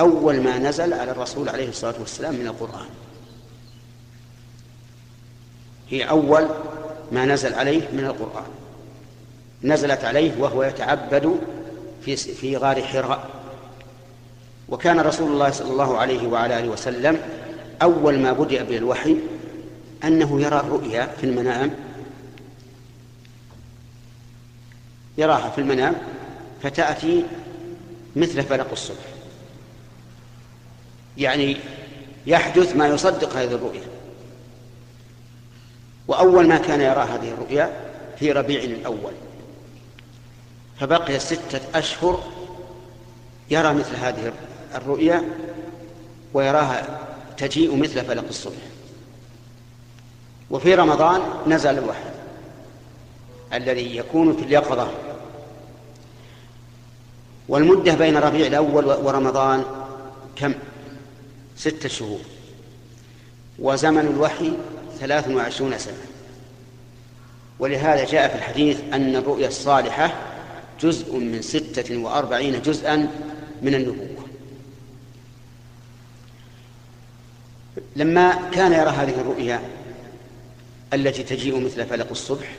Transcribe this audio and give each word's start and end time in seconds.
أول 0.00 0.40
ما 0.40 0.58
نزل 0.58 0.92
على 0.92 1.10
الرسول 1.10 1.48
عليه 1.48 1.68
الصلاة 1.68 1.94
والسلام 2.00 2.34
من 2.34 2.46
القرآن. 2.46 2.86
هي 5.90 6.02
أول 6.04 6.48
ما 7.12 7.24
نزل 7.24 7.54
عليه 7.54 7.88
من 7.92 8.04
القرآن. 8.04 8.50
نزلت 9.62 10.04
عليه 10.04 10.32
وهو 10.38 10.62
يتعبد 10.62 11.40
في 12.04 12.16
في 12.16 12.56
غار 12.56 12.82
حراء. 12.82 13.30
وكان 14.68 15.00
رسول 15.00 15.32
الله 15.32 15.50
صلى 15.50 15.70
الله 15.70 15.98
عليه 15.98 16.26
وعلى 16.28 16.58
آله 16.58 16.68
وسلم 16.68 17.18
أول 17.82 18.18
ما 18.18 18.32
بدأ 18.32 18.62
بالوحي 18.62 19.16
أنه 20.04 20.40
يرى 20.40 20.60
الرؤيا 20.60 21.06
في 21.06 21.24
المنام. 21.24 21.70
يراها 25.18 25.50
في 25.50 25.60
المنام 25.60 25.94
فتأتي 26.62 27.24
مثل 28.16 28.42
فلق 28.42 28.70
الصبح. 28.72 29.09
يعني 31.18 31.56
يحدث 32.26 32.76
ما 32.76 32.88
يصدق 32.88 33.36
هذه 33.36 33.54
الرؤيا. 33.54 33.88
وأول 36.08 36.48
ما 36.48 36.58
كان 36.58 36.80
يرى 36.80 37.00
هذه 37.00 37.30
الرؤيا 37.32 37.72
في 38.18 38.32
ربيع 38.32 38.64
الأول. 38.64 39.12
فبقي 40.80 41.18
ستة 41.18 41.60
أشهر 41.74 42.24
يرى 43.50 43.74
مثل 43.74 43.96
هذه 43.96 44.32
الرؤيا 44.74 45.22
ويراها 46.34 46.98
تجيء 47.36 47.76
مثل 47.76 48.04
فلق 48.04 48.28
الصبح. 48.28 48.62
وفي 50.50 50.74
رمضان 50.74 51.20
نزل 51.46 51.78
الوحي 51.78 52.10
الذي 53.52 53.96
يكون 53.96 54.36
في 54.36 54.42
اليقظة. 54.42 54.90
والمدة 57.48 57.94
بين 57.94 58.16
ربيع 58.16 58.46
الأول 58.46 58.84
ورمضان 58.84 59.64
كم؟ 60.36 60.54
ستة 61.60 61.88
شهور. 61.88 62.20
وزمن 63.58 64.06
الوحي 64.06 64.52
ثلاث 65.00 65.28
وعشرون 65.28 65.78
سنة. 65.78 66.04
ولهذا 67.58 68.04
جاء 68.04 68.28
في 68.28 68.34
الحديث 68.34 68.80
أن 68.92 69.16
الرؤيا 69.16 69.48
الصالحة 69.48 70.14
جزء 70.80 71.16
من 71.16 71.42
ستة 71.42 71.96
وأربعين 71.96 72.62
جزءا 72.62 72.96
من 73.62 73.74
النبوة. 73.74 74.26
لما 77.96 78.50
كان 78.52 78.72
يرى 78.72 78.90
هذه 78.90 79.20
الرؤيا 79.20 79.62
التي 80.92 81.22
تجيء 81.22 81.60
مثل 81.60 81.86
فلق 81.86 82.10
الصبح 82.10 82.52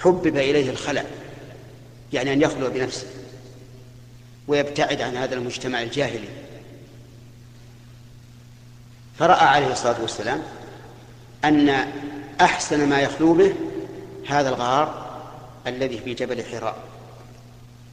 حبب 0.00 0.36
إليه 0.36 0.70
الخلع 0.70 1.04
يعني 2.12 2.32
أن 2.32 2.42
يخلو 2.42 2.70
بنفسه 2.70 3.06
ويبتعد 4.48 5.00
عن 5.00 5.16
هذا 5.16 5.34
المجتمع 5.34 5.82
الجاهلي. 5.82 6.28
فرأى 9.20 9.46
عليه 9.46 9.72
الصلاة 9.72 10.02
والسلام 10.02 10.42
أن 11.44 11.86
أحسن 12.40 12.88
ما 12.88 13.00
يخلو 13.00 13.32
به 13.32 13.54
هذا 14.28 14.48
الغار 14.48 15.10
الذي 15.66 15.98
في 15.98 16.14
جبل 16.14 16.44
حراء 16.44 16.76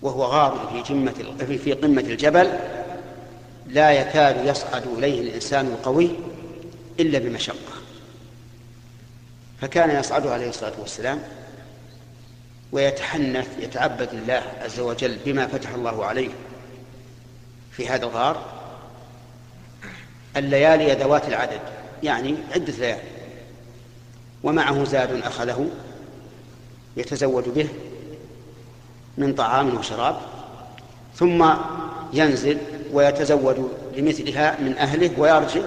وهو 0.02 0.24
غار 0.24 0.70
في 0.74 0.94
جمة 0.94 1.14
في 1.64 1.74
قمة 1.74 2.02
الجبل 2.02 2.60
لا 3.68 3.92
يكاد 3.92 4.46
يصعد 4.46 4.84
إليه 4.98 5.22
الإنسان 5.22 5.66
القوي 5.66 6.12
إلا 7.00 7.20
بمشقة. 7.20 7.78
فكان 9.62 10.00
يصعد 10.00 10.28
عليه 10.28 10.50
الصلاة 10.50 10.74
والسلام 10.80 11.20
ويتحنث 12.72 13.48
يتعبد 13.60 14.10
الله 14.14 14.44
عز 14.62 14.80
وجل 14.80 15.18
بما 15.26 15.48
فتح 15.48 15.70
الله 15.70 16.06
عليه 16.06 16.30
في 17.72 17.90
هذا 17.90 18.06
الغار 18.06 18.57
الليالي 20.38 20.94
ذوات 20.94 21.28
العدد 21.28 21.60
يعني 22.04 22.36
عدة 22.56 22.74
ليالي 22.74 23.02
ومعه 24.44 24.84
زاد 24.84 25.22
أخذه 25.22 25.70
يتزود 26.98 27.54
به 27.54 27.70
من 29.18 29.34
طعام 29.34 29.78
وشراب 29.78 30.18
ثم 31.16 31.54
ينزل 32.14 32.58
ويتزود 32.94 33.72
لمثلها 33.96 34.62
من 34.62 34.78
أهله 34.78 35.12
ويرجع 35.18 35.62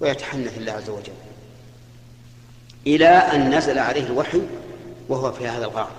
ويتحنث 0.00 0.58
الله 0.58 0.72
عز 0.72 0.90
وجل. 0.90 1.12
إلى 2.86 3.08
أن 3.08 3.54
نزل 3.54 3.78
عليه 3.78 4.06
الوحي 4.06 4.40
وهو 5.08 5.32
في 5.32 5.48
هذا 5.48 5.64
الغار. 5.64 5.90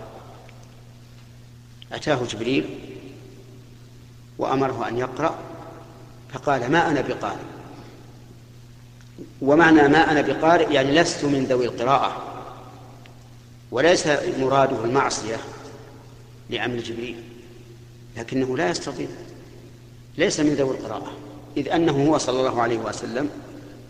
أتاه 1.94 2.20
جبريل 2.26 2.80
وأمره 4.38 4.88
أن 4.88 4.98
يقرأ 4.98 5.36
فقال 6.34 6.72
ما 6.72 6.92
أنا 6.92 7.02
بقارئ. 7.02 7.44
ومعنى 9.42 9.88
ما 9.88 10.12
أنا 10.12 10.22
بقارئ 10.22 10.74
يعني 10.74 10.92
لست 10.92 11.26
من 11.26 11.46
ذوي 11.46 11.66
القراءة. 11.66 12.24
وليس 13.72 14.08
مراده 14.40 14.86
المعصية 14.86 15.38
لعمل 16.50 16.84
جبريل. 16.84 17.24
لكنه 18.18 18.58
لا 18.58 18.70
يستطيع. 18.70 19.08
ليس 20.18 20.40
من 20.40 20.54
ذوي 20.54 20.78
القراءة. 20.78 21.12
إذ 21.58 21.70
أنه 21.70 22.10
هو 22.10 22.18
صلى 22.18 22.40
الله 22.40 22.62
عليه 22.62 22.78
وسلم 22.78 23.30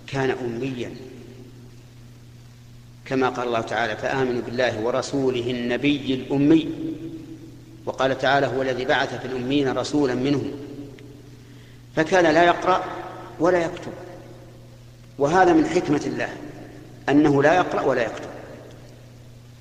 كان 0.07 0.29
أميا. 0.29 0.95
كما 3.05 3.29
قال 3.29 3.47
الله 3.47 3.61
تعالى 3.61 3.97
فآمنوا 3.97 4.41
بالله 4.41 4.81
ورسوله 4.81 5.51
النبي 5.51 6.13
الأمي. 6.13 6.69
وقال 7.85 8.17
تعالى 8.17 8.47
هو 8.47 8.61
الذي 8.61 8.85
بعث 8.85 9.21
في 9.21 9.25
الأمين 9.25 9.77
رسولا 9.77 10.15
منهم. 10.15 10.66
فكان 11.97 12.33
لا 12.33 12.43
يقرأ 12.43 12.83
ولا 13.39 13.65
يكتب. 13.65 13.91
وهذا 15.19 15.53
من 15.53 15.65
حكمة 15.65 16.01
الله 16.05 16.29
أنه 17.09 17.43
لا 17.43 17.53
يقرأ 17.55 17.81
ولا 17.81 18.01
يكتب. 18.01 18.29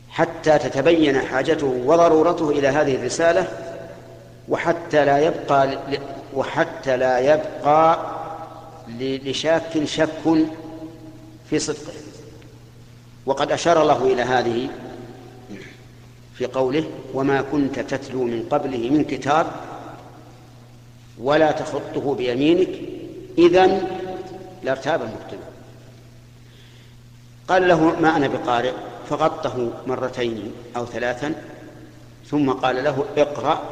حتى 0.08 0.58
تتبين 0.58 1.20
حاجته 1.20 1.66
وضرورته 1.66 2.50
إلى 2.50 2.68
هذه 2.68 2.94
الرسالة 2.94 3.48
وحتى 4.48 5.04
لا 5.04 5.18
يبقى 5.18 5.78
وحتى 6.34 6.96
لا 6.96 7.18
يبقى 7.18 7.98
لشاك 8.98 9.84
شك 9.84 10.46
في 11.50 11.58
صدقه. 11.58 11.92
وقد 13.26 13.52
أشار 13.52 13.82
الله 13.82 14.12
إلى 14.12 14.22
هذه 14.22 14.68
في 16.34 16.46
قوله 16.46 16.84
وما 17.14 17.42
كنت 17.42 17.78
تتلو 17.78 18.24
من 18.24 18.46
قبله 18.50 18.90
من 18.90 19.04
كتاب 19.04 19.46
ولا 21.20 21.52
تخطه 21.52 22.14
بيمينك. 22.14 22.68
إذا 23.38 23.80
لارتاب 24.62 25.02
المبطل 25.02 25.38
قال 27.48 27.68
له 27.68 28.00
ما 28.00 28.16
أنا 28.16 28.28
بقارئ؟ 28.28 28.72
فغطه 29.10 29.70
مرتين 29.86 30.52
أو 30.76 30.86
ثلاثا 30.86 31.34
ثم 32.30 32.50
قال 32.50 32.84
له 32.84 33.04
اقرأ 33.16 33.62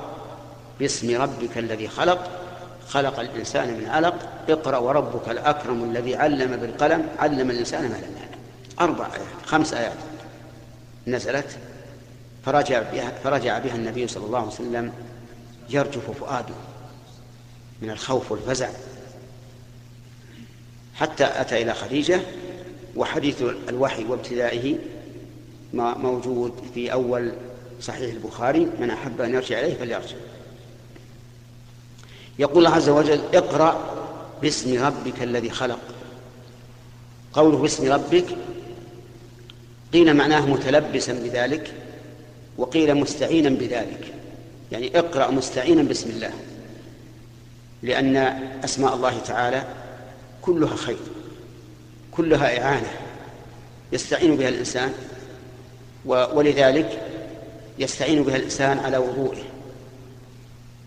باسم 0.81 1.22
ربك 1.22 1.59
الذي 1.59 1.88
خلق. 1.88 2.31
خلق 2.88 3.21
الإنسان 3.21 3.69
من 3.69 3.86
علق. 3.89 4.15
اقرأ 4.48 4.78
وربك 4.78 5.28
الأكرم 5.28 5.84
الذي 5.84 6.16
علم 6.16 6.57
بالقلم. 6.57 7.09
علم 7.19 7.51
الإنسان 7.51 7.83
ما 7.83 7.89
لم 7.89 8.16
يعلم. 8.16 8.41
أربع 8.80 9.07
آيات 9.07 9.47
خمس 9.47 9.74
آيات. 9.74 9.97
نزلت. 11.07 11.59
فرجع 12.47 12.83
بها, 12.92 13.13
فرجع 13.24 13.59
بها 13.59 13.74
النبي 13.74 14.09
صلى 14.09 14.27
الله 14.27 14.39
عليه 14.39 14.48
وسلم 14.48 14.92
يرجف 15.71 16.10
فؤاده. 16.21 16.54
من 17.84 17.91
الخوف 17.91 18.33
والفزع. 18.33 18.69
حتى 20.95 21.25
أتى 21.25 21.63
إلى 21.63 21.75
خديجة 21.75 22.21
وحديث 22.97 23.42
الوحي 23.69 24.04
وابتدائه 24.04 24.78
موجود 25.75 26.53
في 26.75 26.92
أول 26.92 27.33
صحيح 27.81 28.13
البخاري 28.13 28.69
من 28.81 28.91
أحب 28.91 29.21
أن 29.21 29.34
يرجع 29.34 29.60
إليه 29.60 29.75
فليرجع. 29.75 30.16
يقول 32.39 32.66
الله 32.66 32.77
عز 32.77 32.89
وجل 32.89 33.21
اقرأ 33.34 33.95
باسم 34.42 34.84
ربك 34.84 35.22
الذي 35.22 35.51
خلق. 35.51 35.81
قوله 37.33 37.59
باسم 37.59 37.92
ربك 37.92 38.27
قيل 39.92 40.15
معناه 40.15 40.47
متلبسا 40.47 41.13
بذلك 41.13 41.72
وقيل 42.59 42.95
مستعينا 42.95 43.48
بذلك. 43.48 44.15
يعني 44.72 44.98
اقرأ 44.98 45.31
مستعينا 45.31 45.83
باسم 45.83 46.10
الله. 46.10 46.33
لأن 47.84 48.16
أسماء 48.65 48.95
الله 48.95 49.19
تعالى 49.19 49.65
كلها 50.42 50.77
خير 50.77 50.98
كلها 52.13 52.63
إعانة 52.63 52.92
يستعين 53.92 54.36
بها 54.36 54.48
الإنسان 54.48 54.92
ولذلك 56.07 57.03
يستعين 57.78 58.22
بها 58.22 58.36
الإنسان 58.36 58.78
على 58.78 58.98
وضوئه 58.98 59.42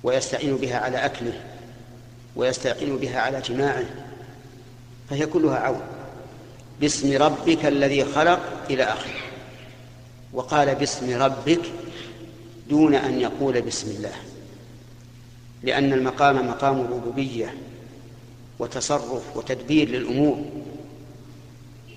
ويستعين 0.04 0.58
بها 0.58 0.78
على 0.78 0.98
أكله 0.98 1.42
ويستعين 2.36 2.98
بها 2.98 3.20
على 3.20 3.42
جماعة 3.42 3.84
فهي 5.10 5.26
كلها 5.26 5.58
عون. 5.58 5.82
باسم 6.82 7.18
ربك 7.18 7.66
الذي 7.66 8.06
خلق 8.06 8.40
إلى 8.70 8.84
آخره. 8.84 9.22
وقال 10.34 10.76
باسم 10.76 11.22
ربك 11.22 11.62
دون 12.70 12.96
أن 12.96 13.22
يقول 13.22 13.62
بسم 13.62 13.92
الله. 13.92 14.14
لأن 15.64 15.94
المقام 15.94 16.48
مقام 16.48 16.82
ربوبية 16.82 17.58
وتصرف 18.60 19.38
وتدبير 19.38 19.90
للأمور 19.90 20.46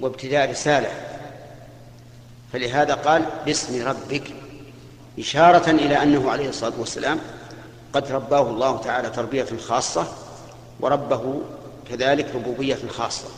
وابتداء 0.00 0.50
رسالة. 0.50 0.90
فلهذا 2.52 2.94
قال 2.94 3.26
باسم 3.46 3.86
ربك. 3.86 4.22
إشارة 5.18 5.70
إلى 5.70 6.02
أنه 6.02 6.30
عليه 6.30 6.48
الصلاة 6.48 6.72
والسلام 6.78 7.20
قد 7.92 8.12
رباه 8.12 8.50
الله 8.50 8.78
تعالى 8.78 9.10
تربية 9.10 9.48
خاصة 9.68 10.06
وربه 10.80 11.40
كذلك 11.88 12.34
ربوبية 12.34 12.78
خاصة. 12.88 13.28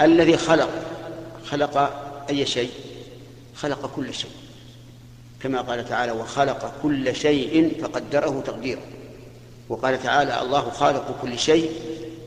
الذي 0.00 0.36
خلق 0.36 0.70
خلق 1.44 1.76
أي 2.30 2.46
شيء؟ 2.46 2.70
خلق 3.54 3.90
كل 3.96 4.14
شيء. 4.14 4.30
كما 5.42 5.60
قال 5.60 5.88
تعالى 5.88 6.12
وخلق 6.12 6.72
كل 6.82 7.16
شيء 7.16 7.72
فقدره 7.82 8.42
تقديرا 8.46 8.80
وقال 9.68 10.02
تعالى 10.02 10.42
الله 10.42 10.70
خالق 10.70 11.18
كل 11.22 11.38
شيء 11.38 11.70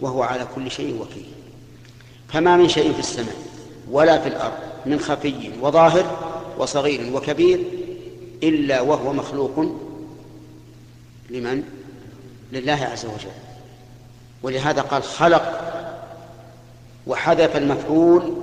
وهو 0.01 0.23
على 0.23 0.47
كل 0.55 0.71
شيء 0.71 1.01
وكيل. 1.01 1.25
فما 2.27 2.57
من 2.57 2.69
شيء 2.69 2.93
في 2.93 2.99
السماء 2.99 3.35
ولا 3.91 4.19
في 4.19 4.27
الأرض 4.27 4.53
من 4.85 4.99
خفي 4.99 5.51
وظاهر 5.61 6.33
وصغير 6.57 7.15
وكبير 7.15 7.59
إلا 8.43 8.81
وهو 8.81 9.13
مخلوق 9.13 9.65
لمن؟ 11.29 11.63
لله 12.51 12.89
عز 12.91 13.05
وجل. 13.05 13.31
ولهذا 14.43 14.81
قال 14.81 15.03
خلق 15.03 15.61
وحذف 17.07 17.55
المفعول 17.55 18.33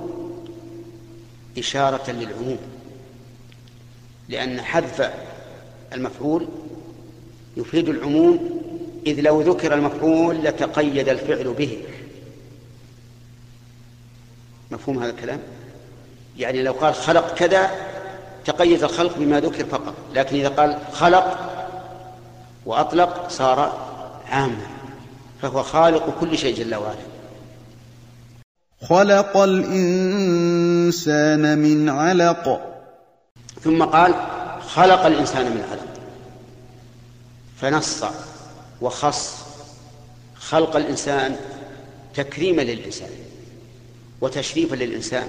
إشارة 1.57 2.11
للعموم. 2.11 2.57
لأن 4.29 4.61
حذف 4.61 5.11
المفعول 5.93 6.47
يفيد 7.57 7.89
العموم 7.89 8.61
إذ 9.07 9.21
لو 9.21 9.41
ذكر 9.41 9.73
المفعول 9.73 10.43
لتقيد 10.43 11.09
الفعل 11.09 11.53
به. 11.53 11.77
مفهوم 14.71 15.03
هذا 15.03 15.09
الكلام؟ 15.11 15.39
يعني 16.37 16.63
لو 16.63 16.71
قال 16.71 16.95
خلق 16.95 17.35
كذا 17.35 17.71
تقيد 18.45 18.83
الخلق 18.83 19.17
بما 19.17 19.39
ذكر 19.39 19.65
فقط 19.65 19.93
لكن 20.13 20.35
إذا 20.35 20.49
قال 20.49 20.79
خلق 20.91 21.37
وأطلق 22.65 23.29
صار 23.29 23.87
عاما 24.29 24.67
فهو 25.41 25.63
خالق 25.63 26.19
كل 26.19 26.37
شيء 26.37 26.55
جل 26.55 26.75
وعلا. 26.75 26.95
خلق 28.81 29.37
الإنسان 29.37 30.47
من 31.57 31.89
علق. 31.89 32.76
ثم 33.63 33.83
قال 33.83 34.13
خلق 34.67 35.05
الإنسان 35.05 35.45
من 35.45 35.63
علق 35.71 35.87
فنص 37.57 38.03
وخص 38.81 39.45
خلق 40.35 40.75
الإنسان 40.75 41.35
تكريما 42.13 42.61
للإنسان 42.61 43.09
وتشريفا 44.21 44.75
للإنسان 44.75 45.27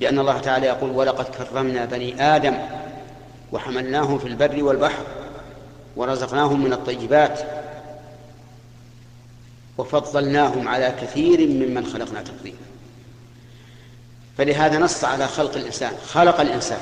لأن 0.00 0.18
الله 0.18 0.38
تعالى 0.38 0.66
يقول 0.66 0.90
ولقد 0.90 1.24
كرمنا 1.24 1.84
بني 1.84 2.22
آدم 2.36 2.58
وحملناهم 3.52 4.18
في 4.18 4.28
البر 4.28 4.64
والبحر 4.64 5.04
ورزقناهم 5.96 6.64
من 6.64 6.72
الطيبات 6.72 7.40
وفضلناهم 9.78 10.68
على 10.68 10.94
كثير 11.02 11.48
ممن 11.48 11.86
خلقنا 11.86 12.22
تفضيلا. 12.22 12.56
فلهذا 14.38 14.78
نص 14.78 15.04
على 15.04 15.28
خلق 15.28 15.56
الإنسان 15.56 15.92
خلق 16.06 16.40
الإنسان. 16.40 16.80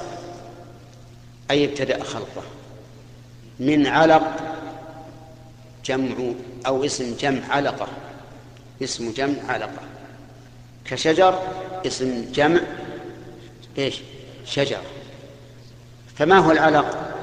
أي 1.51 1.65
ابتدأ 1.65 2.05
خلقه. 2.05 2.43
من 3.61 3.87
علق 3.87 4.37
جمع 5.85 6.33
أو 6.67 6.85
اسم 6.85 7.17
جمع 7.21 7.41
علقة. 7.49 7.89
اسم 8.83 9.13
جمع 9.13 9.37
علقة. 9.49 9.83
كشجر 10.85 11.43
اسم 11.87 12.33
جمع 12.33 12.61
إيش؟ 13.79 14.01
شجر. 14.47 14.81
فما 16.17 16.39
هو 16.39 16.51
العلق؟ 16.51 17.15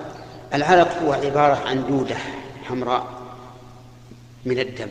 العلق 0.53 1.01
هو 1.03 1.13
عبارة 1.13 1.67
عن 1.67 1.87
دودة 1.87 2.17
حمراء 2.63 3.07
من 4.45 4.59
الدم. 4.59 4.89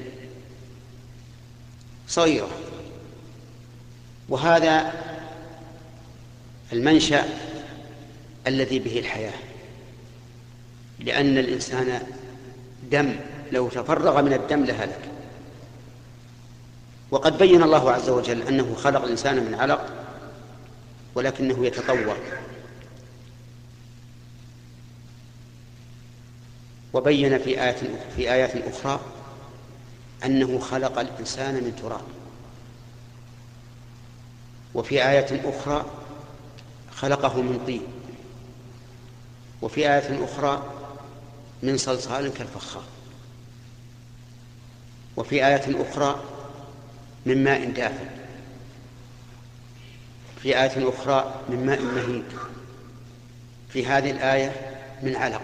صغيرة. 2.09 2.49
وهذا 4.29 4.93
المنشأ 6.73 7.25
الذي 8.47 8.79
به 8.79 8.99
الحياة. 8.99 9.39
لأن 10.99 11.39
الإنسان 11.39 12.07
دم 12.91 13.17
لو 13.53 13.69
تفرغ 13.69 14.23
من 14.23 14.33
الدم 14.33 14.65
لهلك. 14.65 15.01
وقد 17.11 17.39
بين 17.39 17.63
الله 17.63 17.93
عز 17.93 18.09
وجل 18.09 18.43
أنه 18.43 18.75
خلق 18.75 19.05
الإنسان 19.05 19.45
من 19.45 19.55
علق 19.55 19.87
ولكنه 21.15 21.67
يتطور. 21.67 22.17
وبين 26.93 27.39
في 27.39 27.63
آيات 27.63 27.79
في 28.17 28.33
آيات 28.33 28.57
أخرى 28.57 29.01
أنه 30.25 30.59
خلق 30.59 30.99
الإنسان 30.99 31.55
من 31.55 31.77
تراب. 31.83 32.05
وفي 34.75 35.09
آية 35.09 35.51
أخرى 35.51 35.85
خلقه 36.91 37.43
من 37.43 37.65
طين. 37.67 37.94
وفي 39.65 39.81
آية 39.81 40.25
أخرى 40.25 40.63
من 41.63 41.77
صلصال 41.77 42.35
كالفخار. 42.35 42.85
وفي 45.17 45.47
آية 45.47 45.83
أخرى 45.83 46.21
من 47.27 47.45
ماء 47.45 47.71
دافئ. 47.71 48.05
في 50.43 50.63
آية 50.63 50.89
أخرى 50.89 51.35
من 51.49 51.67
ماء 51.67 51.83
مهين 51.83 52.25
في 53.69 53.87
هذه 53.87 54.11
الآية 54.11 54.77
من 55.03 55.17
علق. 55.17 55.43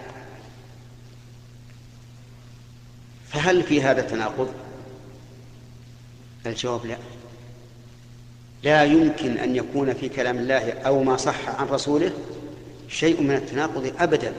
فهل 3.29 3.63
في 3.63 3.81
هذا 3.83 4.01
تناقض؟ 4.01 4.53
الجواب 6.45 6.85
لا. 6.85 6.97
لا 8.63 8.83
يمكن 8.83 9.37
أن 9.37 9.55
يكون 9.55 9.93
في 9.93 10.09
كلام 10.09 10.37
الله 10.37 10.71
أو 10.71 11.03
ما 11.03 11.17
صح 11.17 11.49
عن 11.49 11.67
رسوله 11.67 12.11
شيء 12.91 13.21
من 13.21 13.35
التناقض 13.35 13.93
أبدا. 13.99 14.33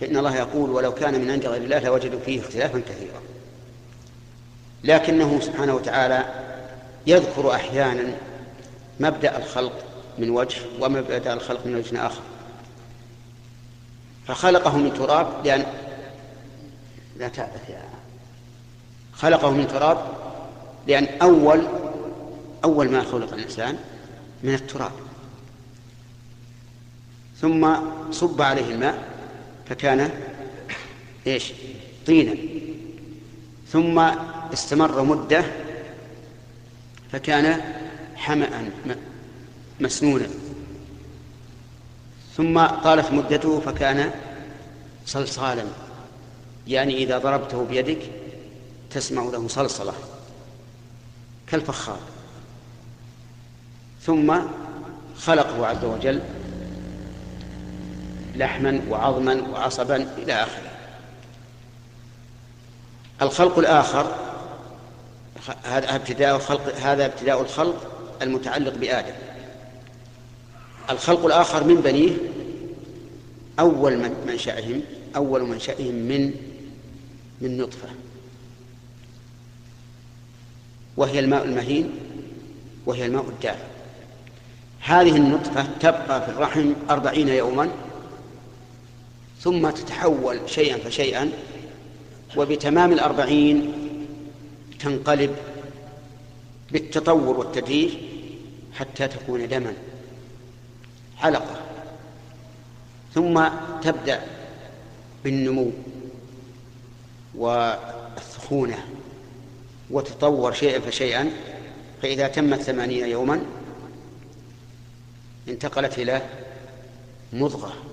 فإن 0.00 0.16
الله 0.16 0.36
يقول 0.36 0.70
ولو 0.70 0.94
كان 0.94 1.20
من 1.20 1.30
عند 1.30 1.46
غير 1.46 1.62
الله 1.62 1.78
لوجدوا 1.78 2.20
فيه 2.20 2.40
اختلافا 2.40 2.80
كثيرا. 2.80 3.20
لكنه 4.84 5.40
سبحانه 5.40 5.74
وتعالى 5.74 6.24
يذكر 7.06 7.54
أحيانا 7.54 8.14
مبدأ 9.00 9.38
الخلق 9.38 9.72
من 10.18 10.30
وجه 10.30 10.60
ومبدأ 10.80 11.32
الخلق 11.32 11.66
من 11.66 11.74
وجه 11.74 12.06
آخر. 12.06 12.22
فخلقه 14.26 14.76
من 14.76 14.94
تراب 14.94 15.46
لأن 15.46 15.66
لا 17.16 17.28
تعبث 17.28 17.70
يا 17.70 17.82
خلقه 19.12 19.50
من 19.50 19.68
تراب 19.68 20.06
لأن 20.86 21.06
أول 21.22 21.66
أول 22.64 22.90
ما 22.90 23.02
خلق 23.02 23.32
الإنسان 23.32 23.78
من 24.42 24.54
التراب. 24.54 24.92
ثم 27.42 27.74
صب 28.10 28.42
عليه 28.42 28.74
الماء 28.74 29.08
فكان 29.68 30.10
إيش؟ 31.26 31.52
طينا. 32.06 32.34
ثم 33.68 33.98
استمر 34.52 35.02
مدة 35.02 35.44
فكان 37.12 37.60
حمأ 38.14 38.70
مسنونا. 39.80 40.26
ثم 42.36 42.66
طالت 42.66 43.12
مدته 43.12 43.60
فكان 43.60 44.10
صلصالا. 45.06 45.64
يعني 46.68 46.96
إذا 46.96 47.18
ضربته 47.18 47.64
بيدك 47.64 48.10
تسمع 48.90 49.22
له 49.22 49.48
صلصلة 49.48 49.94
كالفخار. 51.46 52.00
ثم 54.02 54.38
خلقه 55.18 55.66
عز 55.66 55.84
وجل 55.84 56.20
لحما 58.36 58.80
وعظما 58.90 59.42
وعصبا 59.52 59.96
إلى 59.96 60.32
آخره. 60.32 60.70
الخلق 63.22 63.58
الآخر 63.58 64.14
هذا 65.64 65.96
ابتداء 65.96 66.36
الخلق 66.36 66.76
هذا 66.76 67.06
ابتداء 67.06 67.40
الخلق 67.40 67.92
المتعلق 68.22 68.74
بآدم. 68.74 69.14
الخلق 70.90 71.24
الآخر 71.26 71.64
من 71.64 71.74
بنيه 71.74 72.12
أول 73.58 73.96
من 73.96 74.14
منشأهم 74.26 74.82
أول 75.16 75.42
منشأهم 75.42 75.94
من 75.94 76.34
من 77.40 77.58
نطفة. 77.58 77.88
وهي 80.96 81.18
الماء 81.18 81.44
المهين 81.44 81.90
وهي 82.86 83.06
الماء 83.06 83.28
الدافئ 83.28 83.64
هذه 84.80 85.16
النطفة 85.16 85.66
تبقى 85.80 86.26
في 86.26 86.28
الرحم 86.28 86.72
أربعين 86.90 87.28
يوما. 87.28 87.68
ثم 89.42 89.70
تتحول 89.70 90.40
شيئا 90.46 90.78
فشيئا 90.78 91.32
وبتمام 92.36 92.92
الأربعين 92.92 93.72
تنقلب 94.80 95.36
بالتطور 96.72 97.38
والتدريج 97.38 97.90
حتى 98.74 99.08
تكون 99.08 99.48
دما 99.48 99.74
علقة. 101.20 101.60
ثم 103.14 103.48
تبدأ 103.82 104.20
بالنمو 105.24 105.70
والسخونة 107.34 108.78
وتطور 109.90 110.52
شيئا 110.52 110.80
فشيئا. 110.80 111.30
فإذا 112.02 112.28
تمت 112.28 112.60
ثمانين 112.60 113.06
يوما 113.06 113.40
انتقلت 115.48 115.98
إلى 115.98 116.22
مضغة. 117.32 117.91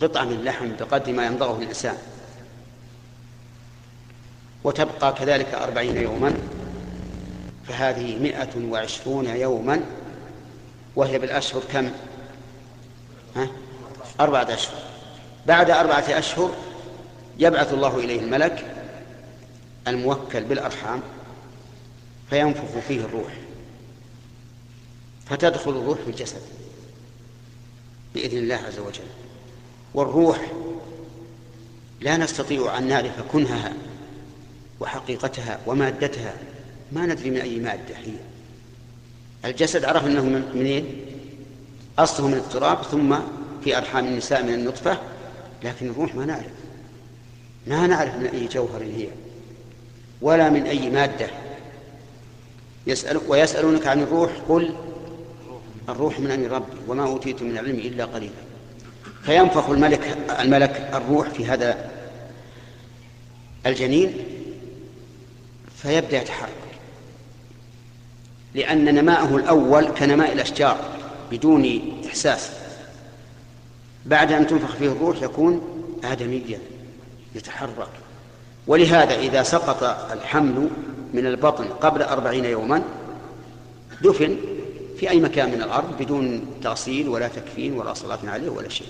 قطعة 0.00 0.24
من 0.24 0.44
لحم 0.44 0.68
بقدر 0.80 1.12
ما 1.12 1.26
ينضغه 1.26 1.58
الإنسان. 1.58 1.96
وتبقى 4.64 5.12
كذلك 5.12 5.54
أربعين 5.54 5.96
يوما 5.96 6.34
فهذه 7.68 8.16
مئة 8.18 8.64
وعشرون 8.70 9.26
يوما 9.26 9.80
وهي 10.96 11.18
بالأشهر 11.18 11.62
كم؟ 11.72 11.90
ها؟ 13.36 13.48
أربعة 14.20 14.54
أشهر. 14.54 14.82
بعد 15.46 15.70
أربعة 15.70 16.04
أشهر 16.18 16.54
يبعث 17.38 17.72
الله 17.74 17.96
إليه 17.98 18.20
الملك 18.20 18.74
الموكل 19.88 20.44
بالأرحام 20.44 21.00
فينفخ 22.30 22.78
فيه 22.88 23.00
الروح 23.00 23.32
فتدخل 25.26 25.70
الروح 25.70 25.98
في 25.98 26.10
الجسد 26.10 26.42
بإذن 28.14 28.38
الله 28.38 28.54
عز 28.54 28.78
وجل. 28.78 29.27
والروح. 29.94 30.52
لا 32.00 32.16
نستطيع 32.16 32.78
أن 32.78 32.88
نعرف 32.88 33.20
كنهها 33.32 33.72
وحقيقتها 34.80 35.60
ومادتها. 35.66 36.34
ما 36.92 37.06
ندري 37.06 37.30
من 37.30 37.36
أي 37.36 37.58
مادة 37.58 37.96
هي. 37.96 38.14
الجسد 39.44 39.84
عرف 39.84 40.06
أنه 40.06 40.22
من 40.54 40.66
إيه؟ 40.66 40.84
أصله 41.98 42.26
من 42.26 42.34
التراب 42.34 42.82
ثم 42.82 43.16
في 43.64 43.78
أرحام 43.78 44.06
النساء 44.06 44.42
من 44.42 44.54
النطفة 44.54 44.98
لكن 45.64 45.90
الروح 45.90 46.14
ما 46.14 46.24
نعرف. 46.24 46.52
ما 47.66 47.86
نعرف 47.86 48.14
من 48.14 48.26
أي 48.26 48.46
جوهر 48.46 48.82
هي 48.82 49.08
ولا 50.20 50.50
من 50.50 50.62
أي 50.62 50.90
مادة. 50.90 51.30
يسأل 52.86 53.20
ويسألونك 53.28 53.86
عن 53.86 54.02
الروح 54.02 54.30
قل 54.48 54.74
الروح 55.88 56.20
من 56.20 56.30
أمر 56.30 56.50
ربي 56.50 56.76
وما 56.88 57.06
أوتيت 57.06 57.42
من 57.42 57.50
العلم 57.50 57.78
إلا 57.78 58.04
قليلا. 58.04 58.47
فينفخ 59.22 59.70
الملك 59.70 60.18
الملك 60.40 60.90
الروح 60.94 61.28
في 61.28 61.46
هذا 61.46 61.90
الجنين 63.66 64.14
فيبدأ 65.76 66.16
يتحرك. 66.16 66.48
لأن 68.54 68.94
نماءه 68.94 69.36
الأول 69.36 69.88
كنماء 69.88 70.32
الأشجار 70.32 70.78
بدون 71.30 71.80
إحساس. 72.06 72.50
بعد 74.06 74.32
أن 74.32 74.46
تنفخ 74.46 74.76
فيه 74.76 74.88
الروح 74.88 75.22
يكون 75.22 75.62
آدميا 76.04 76.58
يتحرك. 77.34 77.88
ولهذا 78.66 79.14
إذا 79.18 79.42
سقط 79.42 79.82
الحمل 80.12 80.68
من 81.14 81.26
البطن 81.26 81.64
قبل 81.64 82.02
أربعين 82.02 82.44
يوما 82.44 82.82
دفن 84.02 84.36
في 85.00 85.10
أي 85.10 85.20
مكان 85.20 85.48
من 85.48 85.62
الأرض 85.62 85.98
بدون 85.98 86.46
تأصيل 86.62 87.08
ولا 87.08 87.28
تكفين 87.28 87.72
ولا 87.72 87.94
صلاة 87.94 88.18
عليه 88.24 88.48
ولا 88.48 88.68
شيء. 88.68 88.88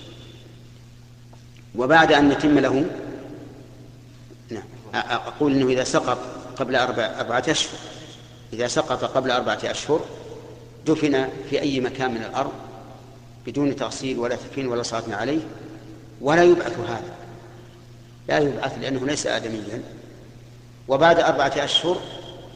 وبعد 1.75 2.11
أن 2.11 2.31
يتم 2.31 2.59
له 2.59 2.85
نعم 4.49 4.63
أقول 4.93 5.53
أنه 5.53 5.69
إذا 5.69 5.83
سقط 5.83 6.17
قبل 6.57 6.75
أربع 6.75 7.03
أربعة 7.19 7.43
أشهر 7.47 7.79
إذا 8.53 8.67
سقط 8.67 9.03
قبل 9.03 9.31
أربعة 9.31 9.59
أشهر 9.63 10.05
دفن 10.85 11.29
في 11.49 11.61
أي 11.61 11.79
مكان 11.79 12.11
من 12.11 12.23
الأرض 12.23 12.51
بدون 13.45 13.75
تأصيل 13.75 14.19
ولا 14.19 14.35
تكفين 14.35 14.67
ولا 14.67 14.83
صلاة 14.83 15.15
عليه 15.15 15.39
ولا 16.21 16.43
يبعث 16.43 16.79
هذا. 16.79 17.13
لا 18.27 18.37
يبعث 18.37 18.77
لأنه 18.81 19.05
ليس 19.05 19.27
آدميا. 19.27 19.83
وبعد 20.87 21.19
أربعة 21.19 21.53
أشهر 21.57 21.97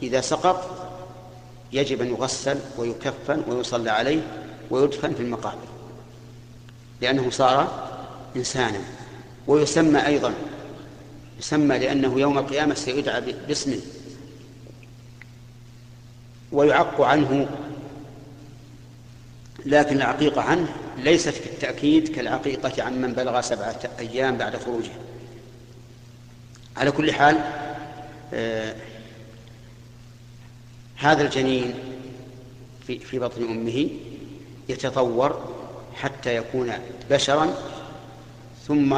إذا 0.02 0.20
سقط 0.20 0.70
يجب 1.72 2.00
أن 2.00 2.08
يغسل 2.08 2.58
ويكفن 2.78 3.42
ويصلى 3.48 3.90
عليه 3.90 4.20
ويدفن 4.70 5.14
في 5.14 5.22
المقابر 5.22 5.68
لأنه 7.00 7.30
صار 7.30 7.88
إنسانا. 8.36 8.80
ويسمى 9.46 10.06
أيضا 10.06 10.34
يسمى 11.38 11.78
لأنه 11.78 12.20
يوم 12.20 12.38
القيامة 12.38 12.74
سيدعى 12.74 13.20
باسمه. 13.20 13.80
ويعق 16.52 17.00
عنه 17.00 17.48
لكن 19.66 19.96
العقيقة 19.96 20.42
عنه 20.42 20.68
ليست 20.98 21.28
في 21.28 21.46
التأكيد 21.46 22.08
كالعقيقة 22.08 22.82
عن 22.82 23.02
من 23.02 23.12
بلغ 23.12 23.40
سبعة 23.40 23.80
أيام 23.98 24.36
بعد 24.36 24.56
خروجه. 24.56 24.92
على 26.76 26.90
كل 26.90 27.12
حال 27.12 27.40
آه 28.34 28.74
هذا 30.96 31.22
الجنين 31.22 31.74
في, 32.86 32.98
في 32.98 33.18
بطن 33.18 33.42
أمه 33.42 33.88
يتطور 34.68 35.54
حتى 35.94 36.36
يكون 36.36 36.72
بشرا 37.10 37.54
ثم 38.66 38.96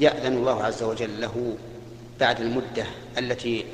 يأذن 0.00 0.32
الله 0.32 0.64
عز 0.64 0.82
وجل 0.82 1.20
له 1.20 1.56
بعد 2.20 2.40
المدة 2.40 2.86
التي 3.18 3.64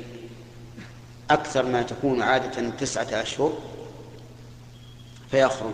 أكثر 1.29 1.65
ما 1.65 1.81
تكون 1.81 2.21
عادة 2.21 2.69
تسعة 2.69 3.21
أشهر 3.21 3.53
فيخرج 5.31 5.73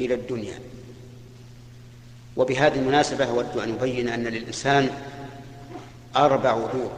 إلى 0.00 0.14
الدنيا. 0.14 0.58
وبهذه 2.36 2.78
المناسبة 2.78 3.24
أود 3.24 3.58
أن 3.58 3.72
أبين 3.72 4.08
أن 4.08 4.24
للإنسان 4.24 4.90
أربع 6.16 6.52
دور 6.52 6.92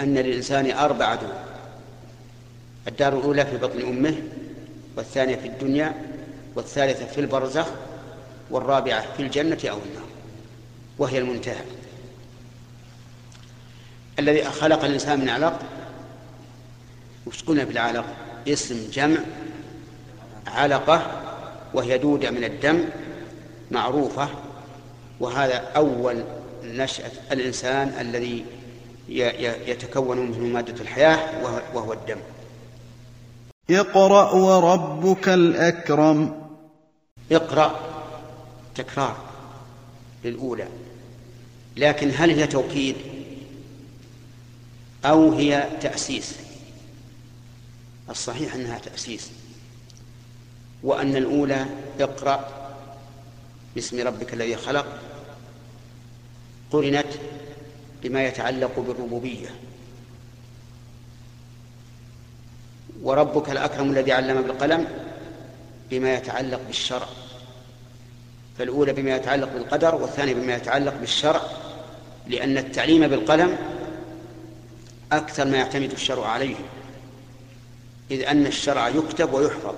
أن 0.00 0.14
للإنسان 0.14 0.70
أربع 0.70 1.14
دور 1.14 1.34
الدار 2.88 3.18
الأولى 3.18 3.46
في 3.46 3.56
بطن 3.56 3.80
أمه 3.80 4.22
والثانية 4.96 5.36
في 5.36 5.46
الدنيا 5.48 5.94
والثالثة 6.54 7.06
في 7.06 7.20
البرزخ 7.20 7.66
والرابعة 8.50 9.14
في 9.16 9.22
الجنة 9.22 9.58
أو 9.64 9.76
النار 9.76 10.08
وهي 10.98 11.18
المنتهى. 11.18 11.77
الذي 14.18 14.44
خلق 14.44 14.84
الإنسان 14.84 15.20
من 15.20 15.28
علق؟ 15.28 15.58
وش 17.26 17.42
قلنا 17.42 17.64
في 17.64 17.70
العلق. 17.70 18.04
اسم 18.48 18.90
جمع 18.90 19.18
علقة 20.46 21.22
وهي 21.74 21.98
دودة 21.98 22.30
من 22.30 22.44
الدم 22.44 22.84
معروفة. 23.70 24.28
وهذا 25.20 25.56
أول 25.76 26.24
نشأة 26.64 27.10
الإنسان 27.32 27.88
الذي 28.00 28.44
يتكون 29.66 30.18
منه 30.18 30.38
مادة 30.38 30.82
الحياة 30.82 31.44
وهو 31.74 31.92
الدم. 31.92 32.18
اقرأ 33.70 34.32
وربك 34.32 35.28
الأكرم. 35.28 36.42
اقرأ. 37.32 37.80
تكرار. 38.74 39.16
للأولى. 40.24 40.66
لكن 41.76 42.10
هل 42.16 42.30
هي 42.30 42.46
توكيد؟ 42.46 42.96
أو 45.04 45.32
هي 45.32 45.68
تأسيس. 45.80 46.34
الصحيح 48.10 48.54
أنها 48.54 48.78
تأسيس. 48.78 49.30
وأن 50.82 51.16
الأولى 51.16 51.66
اقرأ 52.00 52.48
باسم 53.74 54.06
ربك 54.06 54.34
الذي 54.34 54.56
خلق 54.56 54.86
قرنت 56.70 57.06
بما 58.02 58.24
يتعلق 58.24 58.78
بالربوبية. 58.78 59.48
وربك 63.02 63.50
الأكرم 63.50 63.90
الذي 63.90 64.12
علم 64.12 64.42
بالقلم 64.42 64.86
بما 65.90 66.14
يتعلق 66.14 66.60
بالشرع. 66.66 67.08
فالأولى 68.58 68.92
بما 68.92 69.16
يتعلق 69.16 69.52
بالقدر 69.52 69.94
والثانية 69.94 70.34
بما 70.34 70.54
يتعلق 70.54 70.94
بالشرع 70.94 71.42
لأن 72.26 72.58
التعليم 72.58 73.08
بالقلم 73.08 73.58
أكثر 75.12 75.44
ما 75.44 75.56
يعتمد 75.56 75.92
الشرع 75.92 76.26
عليه. 76.26 76.54
إذ 78.10 78.22
أن 78.22 78.46
الشرع 78.46 78.88
يكتب 78.88 79.32
ويحفظ. 79.32 79.74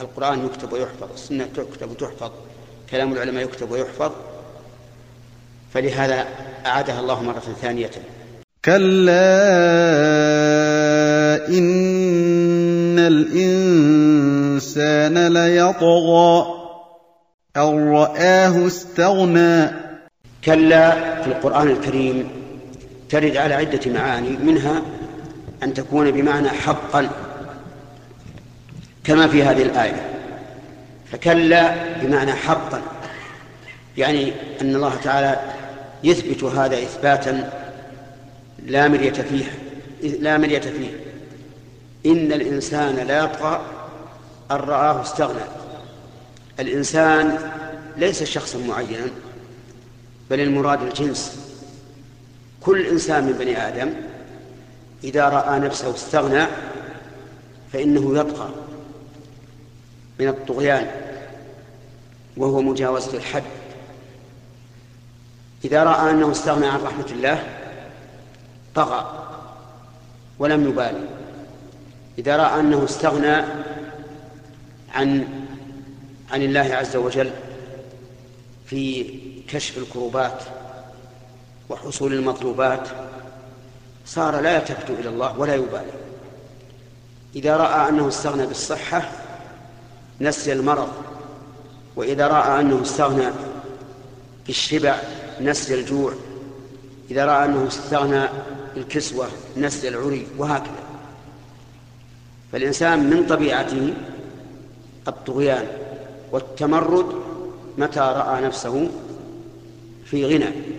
القرآن 0.00 0.46
يكتب 0.46 0.72
ويحفظ. 0.72 1.08
السنة 1.14 1.48
تكتب 1.56 1.90
وتحفظ. 1.90 2.30
كلام 2.90 3.12
العلماء 3.12 3.44
يكتب 3.44 3.70
ويحفظ. 3.70 4.12
فلهذا 5.74 6.26
أعادها 6.66 7.00
الله 7.00 7.22
مرة 7.22 7.42
ثانية. 7.62 7.90
كلا 8.64 9.22
إن 11.48 12.98
الإنسان 12.98 13.98
ليطغى. 15.32 16.46
أن 17.56 17.88
رآه 17.92 18.66
استغنى. 18.66 19.70
كلا 20.44 21.22
في 21.22 21.28
القرآن 21.28 21.68
الكريم 21.68 22.41
ترد 23.12 23.36
على 23.36 23.54
عدة 23.54 23.90
معاني 23.90 24.30
منها 24.30 24.82
أن 25.62 25.74
تكون 25.74 26.10
بمعنى 26.10 26.48
حقا 26.48 27.10
كما 29.04 29.28
في 29.28 29.42
هذه 29.42 29.62
الآية. 29.62 30.08
فكلا 31.12 31.74
بمعنى 32.02 32.32
حقا 32.32 32.82
يعني 33.96 34.32
أن 34.60 34.74
الله 34.76 34.94
تعالى 34.96 35.40
يثبت 36.04 36.44
هذا 36.44 36.78
إثباتا 36.78 37.50
لا 38.66 38.88
مرية 38.88 39.12
فيه 39.12 39.44
لا 40.02 40.38
مرية 40.38 40.60
فيه. 40.60 40.90
إن 42.06 42.32
الإنسان 42.32 42.94
لا 42.96 43.24
يطغى 43.24 43.60
أن 44.50 44.56
رآه 44.56 45.02
استغنى. 45.02 45.44
الإنسان 46.60 47.38
ليس 47.96 48.22
شخصا 48.22 48.58
معينا 48.58 49.06
بل 50.30 50.40
المراد 50.40 50.82
الجنس. 50.82 51.41
كل 52.64 52.86
إنسان 52.86 53.24
من 53.24 53.32
بني 53.32 53.68
آدم 53.68 53.92
إذا 55.04 55.28
رأى 55.28 55.58
نفسه 55.58 55.94
استغنى 55.94 56.46
فإنه 57.72 58.18
يطغى 58.18 58.50
من 60.20 60.28
الطغيان 60.28 60.90
وهو 62.36 62.62
مجاوزة 62.62 63.16
الحد. 63.16 63.42
إذا 65.64 65.84
رأى 65.84 66.10
أنه 66.10 66.30
استغنى 66.30 66.66
عن 66.66 66.80
رحمة 66.80 67.06
الله 67.10 67.46
طغى 68.74 69.28
ولم 70.38 70.68
يبالي. 70.68 71.08
إذا 72.18 72.36
رأى 72.36 72.60
أنه 72.60 72.84
استغنى 72.84 73.44
عن 74.94 75.28
عن 76.30 76.42
الله 76.42 76.74
عز 76.74 76.96
وجل 76.96 77.30
في 78.66 79.04
كشف 79.48 79.78
الكروبات 79.78 80.42
وحصول 81.72 82.12
المطلوبات 82.12 82.88
صار 84.06 84.40
لا 84.40 84.56
يلتفت 84.56 84.90
إلى 84.90 85.08
الله 85.08 85.38
ولا 85.38 85.54
يبالي. 85.54 85.92
إذا 87.36 87.56
رأى 87.56 87.88
أنه 87.88 88.08
استغنى 88.08 88.46
بالصحة 88.46 89.10
نسي 90.20 90.52
المرض 90.52 90.88
وإذا 91.96 92.26
رأى 92.28 92.60
أنه 92.60 92.82
استغنى 92.82 93.30
بالشبع 94.46 94.96
نسي 95.40 95.74
الجوع 95.74 96.12
إذا 97.10 97.24
رأى 97.24 97.44
أنه 97.44 97.68
استغنى 97.68 98.28
بالكسوة 98.74 99.28
نسي 99.56 99.88
العري 99.88 100.26
وهكذا. 100.38 100.82
فالإنسان 102.52 103.10
من 103.10 103.26
طبيعته 103.26 103.94
الطغيان 105.08 105.66
والتمرد 106.32 107.06
متى 107.78 108.00
رأى 108.00 108.42
نفسه 108.42 108.88
في 110.04 110.26
غنى. 110.26 110.71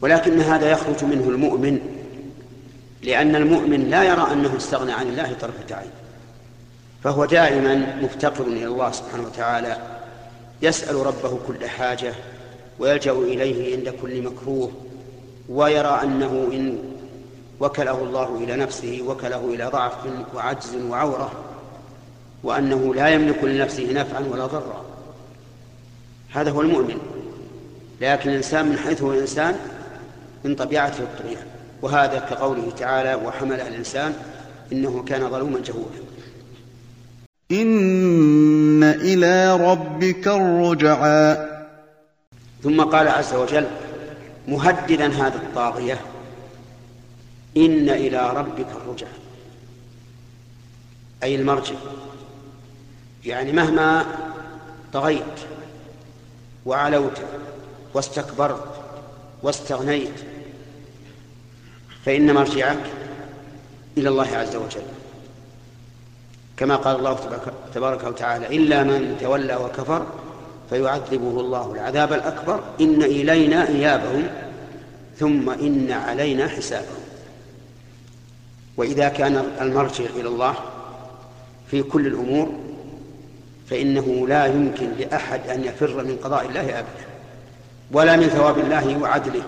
ولكن 0.00 0.40
هذا 0.40 0.70
يخرج 0.70 1.04
منه 1.04 1.28
المؤمن 1.28 1.80
لأن 3.02 3.36
المؤمن 3.36 3.90
لا 3.90 4.02
يرى 4.02 4.26
أنه 4.32 4.56
استغنى 4.56 4.92
عن 4.92 5.08
الله 5.08 5.32
طرفة 5.40 5.74
عين 5.76 5.90
فهو 7.04 7.24
دائما 7.24 7.96
مفتقر 8.02 8.44
إلى 8.44 8.66
الله 8.66 8.92
سبحانه 8.92 9.22
وتعالى 9.26 9.76
يسأل 10.62 11.06
ربه 11.06 11.38
كل 11.46 11.66
حاجة 11.68 12.14
ويلجأ 12.78 13.12
إليه 13.12 13.76
عند 13.76 13.88
كل 14.02 14.22
مكروه 14.22 14.70
ويرى 15.48 16.00
أنه 16.02 16.48
إن 16.52 16.78
وكله 17.60 17.98
الله 18.04 18.38
إلى 18.44 18.56
نفسه 18.56 19.02
وكله 19.06 19.54
إلى 19.54 19.64
ضعف 19.64 19.94
وعجز 20.34 20.76
وعورة 20.76 21.32
وأنه 22.42 22.94
لا 22.94 23.08
يملك 23.08 23.44
لنفسه 23.44 23.92
نفعا 23.92 24.20
ولا 24.20 24.46
ضرا. 24.46 24.84
هذا 26.30 26.50
هو 26.50 26.60
المؤمن. 26.60 26.98
لكن 28.00 28.30
الإنسان 28.30 28.68
من 28.68 28.78
حيث 28.78 29.02
هو 29.02 29.12
إنسان 29.12 29.56
من 30.44 30.54
طبيعته 30.54 30.98
الطغيان 31.00 31.46
وهذا 31.82 32.18
كقوله 32.18 32.70
تعالى 32.78 33.14
وحمل 33.14 33.60
الإنسان 33.60 34.14
إنه 34.72 35.02
كان 35.02 35.30
ظلوما 35.30 35.60
جهولا. 35.60 36.00
إن 37.52 38.82
إلى 38.82 39.56
ربك 39.56 40.28
الرجعى. 40.28 41.48
ثم 42.62 42.82
قال 42.82 43.08
عز 43.08 43.34
وجل 43.34 43.66
مهددا 44.48 45.06
هذا 45.06 45.36
الطاغية. 45.36 46.00
إن 47.56 47.88
إلى 47.88 48.30
ربك 48.30 48.66
الرجع 48.76 49.06
أي 51.22 51.34
المرجع. 51.34 51.74
يعني 53.24 53.52
مهما 53.52 54.04
طغيت 54.92 55.40
وعلوت 56.66 57.20
واستكبرت 57.94 58.64
واستغنيت. 59.42 60.20
فإن 62.04 62.34
مرجعك 62.34 62.84
إلى 63.98 64.08
الله 64.08 64.36
عز 64.36 64.56
وجل. 64.56 64.82
كما 66.56 66.76
قال 66.76 66.96
الله 66.96 67.18
تبارك 67.74 68.04
وتعالى 68.04 68.56
إلا 68.56 68.84
من 68.84 69.16
تولى 69.20 69.56
وكفر 69.56 70.06
فيعذبه 70.70 71.40
الله 71.40 71.72
العذاب 71.72 72.12
الأكبر. 72.12 72.60
إن 72.80 73.02
إلينا 73.02 73.68
إيابهم 73.68 74.28
ثم 75.18 75.50
إن 75.50 75.92
علينا 75.92 76.48
حسابهم. 76.48 77.00
وإذا 78.76 79.08
كان 79.08 79.36
المرجع 79.60 80.04
إلى 80.04 80.28
الله 80.28 80.54
في 81.70 81.82
كل 81.82 82.06
الأمور 82.06 82.52
فإنه 83.70 84.28
لا 84.28 84.46
يمكن 84.46 84.90
لأحد 84.98 85.48
أن 85.50 85.64
يفر 85.64 86.04
من 86.04 86.16
قضاء 86.16 86.46
الله 86.46 86.60
أبدا. 86.78 87.09
ولا 87.92 88.16
من 88.16 88.28
ثواب 88.28 88.58
الله 88.58 88.98
وعدله. 88.98 89.42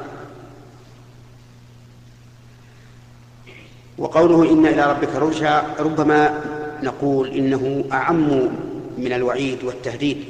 وقوله 3.98 4.52
إن 4.52 4.66
إلى 4.66 4.90
ربك 4.90 5.14
رجع 5.14 5.62
ربما 5.78 6.44
نقول 6.82 7.28
إنه 7.28 7.84
أعم 7.92 8.48
من 8.98 9.12
الوعيد 9.12 9.64
والتهديد 9.64 10.24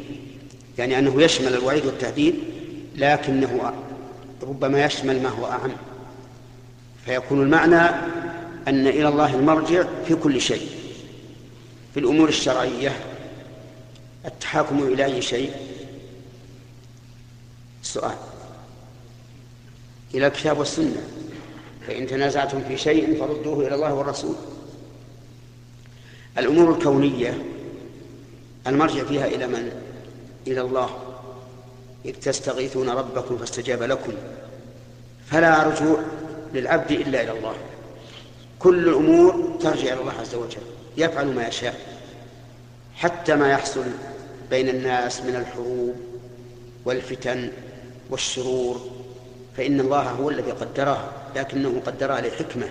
يعني 0.79 0.99
أنه 0.99 1.23
يشمل 1.23 1.55
الوعيد 1.55 1.87
والتهديد 1.87 2.35
لكنه 2.97 3.73
ربما 4.43 4.85
يشمل 4.85 5.23
ما 5.23 5.29
هو 5.29 5.47
أعم. 5.47 5.71
فيكون 7.05 7.43
المعنى 7.43 7.81
أن 8.69 8.87
إلى 8.87 9.09
الله 9.09 9.35
المرجع 9.35 9.85
في 10.07 10.15
كل 10.15 10.41
شيء 10.41 10.69
في 11.95 12.01
الأمور 12.01 12.29
الشرعية 12.29 12.93
التحاكم 14.25 14.79
إلى 14.79 15.05
أي 15.05 15.23
شيء 15.23 15.51
السؤال. 17.97 18.17
إلى 20.15 20.27
الكتاب 20.27 20.59
والسنة. 20.59 21.03
فإن 21.87 22.07
تنازعتم 22.07 22.63
في 22.69 22.77
شيء 22.77 23.21
فردوه 23.21 23.67
إلى 23.67 23.75
الله 23.75 23.95
والرسول. 23.95 24.35
الأمور 26.39 26.75
الكونية 26.75 27.45
المرجع 28.67 29.05
فيها 29.05 29.27
إلى 29.27 29.47
من؟ 29.47 29.73
إلى 30.47 30.61
الله. 30.61 30.91
إذ 32.05 32.15
تستغيثون 32.15 32.89
ربكم 32.89 33.39
فاستجاب 33.39 33.83
لكم. 33.83 34.13
فلا 35.27 35.63
رجوع 35.63 36.01
للعبد 36.55 36.91
إلا 36.91 37.23
إلى 37.23 37.39
الله. 37.39 37.55
كل 38.59 38.89
الأمور 38.89 39.57
ترجع 39.61 39.93
إلى 39.93 40.01
الله 40.01 40.15
عز 40.21 40.35
وجل. 40.35 40.63
يفعل 40.97 41.35
ما 41.35 41.49
يشاء. 41.49 41.81
حتى 42.95 43.37
ما 43.37 43.51
يحصل 43.51 43.85
بين 44.51 44.69
الناس 44.69 45.21
من 45.21 45.37
الحروب 45.37 45.97
والفتن 46.85 47.51
والشرور 48.11 48.81
فإن 49.57 49.81
الله 49.81 50.11
هو 50.11 50.31
الذي 50.31 50.51
قدره 50.51 51.11
لكنه 51.37 51.83
قدرها 51.87 52.21
لحكمة 52.21 52.67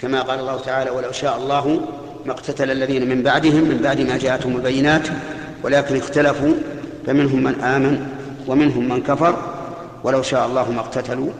كما 0.00 0.22
قال 0.22 0.40
الله 0.40 0.60
تعالى 0.60 0.90
ولو 0.90 1.12
شاء 1.12 1.36
الله 1.36 1.80
ما 2.26 2.32
اقتتل 2.32 2.70
الذين 2.70 3.08
من 3.08 3.22
بعدهم 3.22 3.64
من 3.64 3.80
بعد 3.82 4.00
ما 4.00 4.18
جاءتهم 4.18 4.56
البينات 4.56 5.08
ولكن 5.62 5.96
اختلفوا 5.96 6.54
فمنهم 7.06 7.42
من 7.42 7.60
آمن 7.60 8.08
ومنهم 8.46 8.88
من 8.88 9.02
كفر. 9.02 9.54
ولو 10.04 10.22
شاء 10.22 10.46
الله 10.46 10.70
ما 10.70 10.80
اقتتلوا 10.80 11.30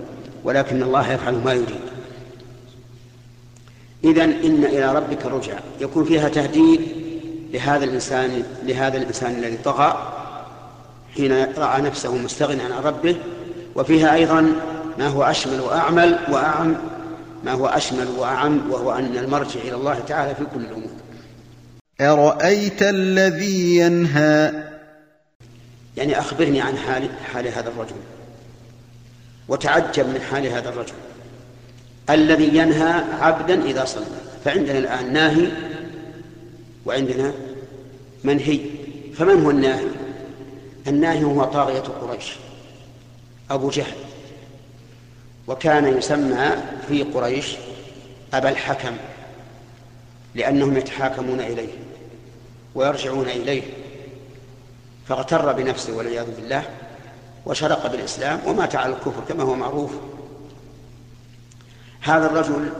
ولكن 0.45 0.83
الله 0.83 1.13
يفعل 1.13 1.35
ما 1.45 1.53
يريد. 1.53 1.81
إذا 4.05 4.25
إن 4.25 4.65
إلى 4.65 4.95
ربك 4.95 5.27
رجع 5.27 5.59
يكون 5.81 6.05
فيها 6.05 6.29
تهديد 6.29 6.81
لهذا 7.53 7.85
الإنسان 7.85 8.43
لهذا 8.63 8.97
الإنسان 8.99 9.35
الذي 9.35 9.57
طغى 9.57 10.24
حين 11.17 11.47
رأى 11.57 11.83
نفسه 11.83 12.17
مستغنى 12.17 12.63
عن 12.63 12.83
ربه 12.85 13.17
وفيها 13.75 14.15
أيضا 14.15 14.53
ما 14.99 15.07
هو 15.07 15.23
أشمل 15.23 15.61
وأعمل 15.61 16.19
وأعم 16.31 16.77
ما 17.45 17.53
هو 17.53 17.67
أشمل 17.67 18.09
وأعم 18.09 18.71
وهو 18.71 18.93
أن 18.93 19.17
المرجع 19.17 19.61
إلى 19.61 19.75
الله 19.75 19.99
تعالى 20.09 20.35
في 20.35 20.45
كل 20.55 20.61
الأمور. 20.61 20.91
أرأيت 22.01 22.83
الذي 22.83 23.77
ينهى؟ 23.77 24.53
يعني 25.97 26.19
أخبرني 26.19 26.61
عن 26.61 26.77
حال 26.77 27.09
حال 27.33 27.49
هذا 27.49 27.69
الرجل. 27.69 27.97
وتعجب 29.49 30.07
من 30.07 30.21
حال 30.31 30.47
هذا 30.47 30.69
الرجل. 30.69 30.95
الذي 32.11 32.59
ينهى 32.59 33.05
عبدا 33.21 33.63
إذا 33.65 33.85
صلى. 33.85 34.05
فعندنا 34.45 34.79
الآن 34.79 35.13
ناهي 35.13 35.49
وعندنا 36.87 37.33
منهي. 38.25 38.61
فمن 39.15 39.45
هو 39.45 39.51
الناهي؟ 39.51 39.87
الناهي 40.87 41.25
هو 41.25 41.45
طاغية 41.45 41.81
قريش. 41.81 42.33
أبو 43.51 43.71
جهل. 43.71 43.97
وكان 45.47 45.99
يسمى 45.99 46.51
في 46.89 47.03
قريش 47.03 47.57
أبا 48.35 48.49
الحكم 48.49 48.97
لأنهم 50.35 50.77
يتحاكمون 50.77 51.41
إليه 51.41 51.73
ويرجعون 52.75 53.29
إليه. 53.29 53.63
فاغتر 55.09 55.53
بنفسه 55.53 55.97
والعياذ 55.97 56.37
بالله 56.37 56.65
وشرق 57.47 57.87
بالإسلام 57.87 58.41
ومات 58.47 58.77
على 58.77 58.93
الكفر 58.93 59.25
كما 59.29 59.43
هو 59.43 59.55
معروف. 59.55 59.93
هذا 62.01 62.27
الرجل 62.27 62.73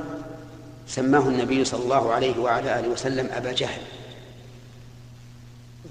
سماه 0.89 1.29
النبي 1.29 1.65
صلى 1.65 1.83
الله 1.83 2.13
عليه 2.13 2.39
وعلى 2.39 2.79
آله 2.81 2.89
وسلم 2.89 3.29
أبا 3.33 3.53
جهل. 3.53 3.81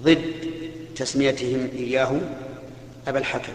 ضد 0.02 0.43
تسميتهم 0.96 1.68
إياه 1.76 2.20
أبا 3.08 3.18
الحكم. 3.18 3.52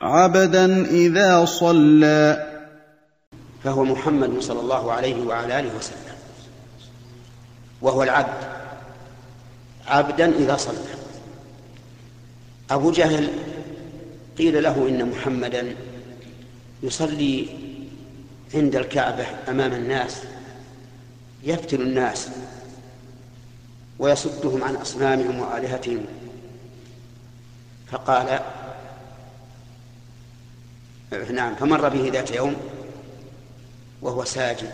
عبدا 0.00 0.84
إذا 0.86 1.44
صلى. 1.44 2.48
فهو 3.64 3.84
محمد 3.84 4.40
صلى 4.40 4.60
الله 4.60 4.92
عليه 4.92 5.26
وعلى 5.26 5.60
آله 5.60 5.76
وسلم. 5.76 6.16
وهو 7.82 8.02
العبد. 8.02 8.44
عبدا 9.86 10.32
إذا 10.38 10.56
صلى. 10.56 10.78
أبو 12.70 12.90
جهل 12.90 13.30
قيل 14.38 14.62
له 14.62 14.88
إن 14.88 15.10
محمدا 15.10 15.74
يصلي 16.82 17.48
عند 18.54 18.76
الكعبة 18.76 19.26
أمام 19.48 19.72
الناس 19.72 20.22
يفتن 21.42 21.80
الناس. 21.80 22.28
ويصدهم 24.02 24.64
عن 24.64 24.74
أصنامهم 24.74 25.40
وآلهتهم. 25.40 26.04
فقال 27.90 28.40
نعم 31.30 31.54
فمر 31.54 31.88
به 31.88 32.10
ذات 32.12 32.30
يوم 32.30 32.56
وهو 34.02 34.24
ساجد. 34.24 34.72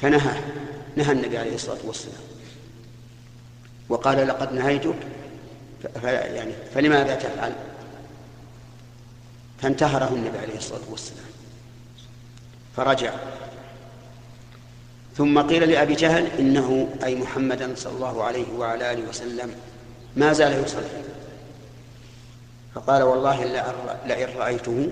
فنهى 0.00 0.40
نهى 0.96 1.12
النبي 1.12 1.38
عليه 1.38 1.54
الصلاة 1.54 1.78
والسلام. 1.84 2.22
وقال 3.88 4.28
لقد 4.28 4.52
نهيتك 4.52 4.96
يعني 6.04 6.52
فلماذا 6.74 7.14
تفعل؟ 7.14 7.52
فانتهره 9.62 10.14
النبي 10.14 10.38
عليه 10.38 10.56
الصلاة 10.56 10.90
والسلام. 10.90 11.24
فرجع. 12.76 13.12
ثم 15.18 15.38
قيل 15.38 15.70
لأبي 15.70 15.94
جهل 15.94 16.26
إنه 16.38 16.88
أي 17.04 17.14
محمدا 17.14 17.74
صلى 17.76 17.92
الله 17.92 18.24
عليه 18.24 18.52
وعلى 18.58 18.92
آله 18.92 19.08
وسلم 19.08 19.54
ما 20.16 20.32
زال 20.32 20.64
يصلي. 20.64 21.02
فقال 22.74 23.02
والله 23.02 23.44
لئن 24.06 24.38
رأيته 24.38 24.90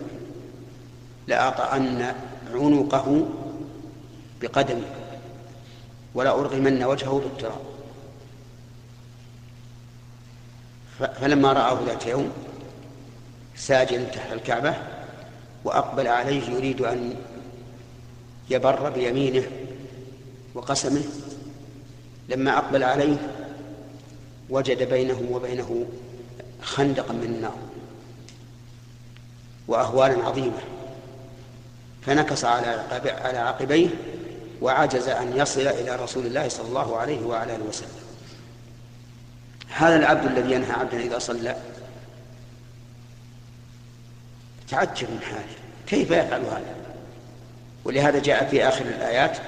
لأطأن 1.26 2.14
عنقه 2.54 3.26
بقدمي 4.42 4.86
ولا 6.14 6.30
أرغمن 6.30 6.84
وجهه 6.84 7.20
بالتراب. 7.24 7.60
فلما 11.20 11.52
رآه 11.52 11.78
ذات 11.86 12.06
يوم 12.06 12.32
ساجدا 13.56 14.04
تحت 14.04 14.32
الكعبة 14.32 14.74
وأقبل 15.64 16.06
عليه 16.06 16.50
يريد 16.50 16.80
أن 16.80 17.14
يبر 18.50 18.90
بيمينه 18.90 19.65
وقسمه 20.56 21.02
لما 22.28 22.58
أقبل 22.58 22.84
عليه 22.84 23.16
وجد 24.50 24.88
بينه 24.88 25.28
وبينه 25.30 25.86
خندقا 26.62 27.12
من 27.12 27.22
النار 27.24 27.56
وأهوالا 29.68 30.24
عظيمة. 30.24 30.58
فنكص 32.06 32.44
على 32.44 32.66
على 33.24 33.38
عقبيه 33.38 33.88
وعجز 34.62 35.08
أن 35.08 35.36
يصل 35.36 35.60
إلى 35.60 35.96
رسول 35.96 36.26
الله 36.26 36.48
صلى 36.48 36.68
الله 36.68 36.96
عليه 36.96 37.26
وعلى 37.26 37.56
آله 37.56 37.64
وسلم. 37.64 37.88
هذا 39.68 39.96
العبد 39.96 40.24
الذي 40.26 40.52
ينهى 40.52 40.72
عبدا 40.72 40.98
إذا 40.98 41.18
صلى. 41.18 41.56
تعجب 44.68 45.10
من 45.10 45.20
حاله. 45.20 45.56
كيف 45.86 46.10
يفعل 46.10 46.40
هذا؟ 46.40 46.76
ولهذا 47.84 48.18
جاء 48.18 48.46
في 48.46 48.68
آخر 48.68 48.84
الآيات 48.84 49.38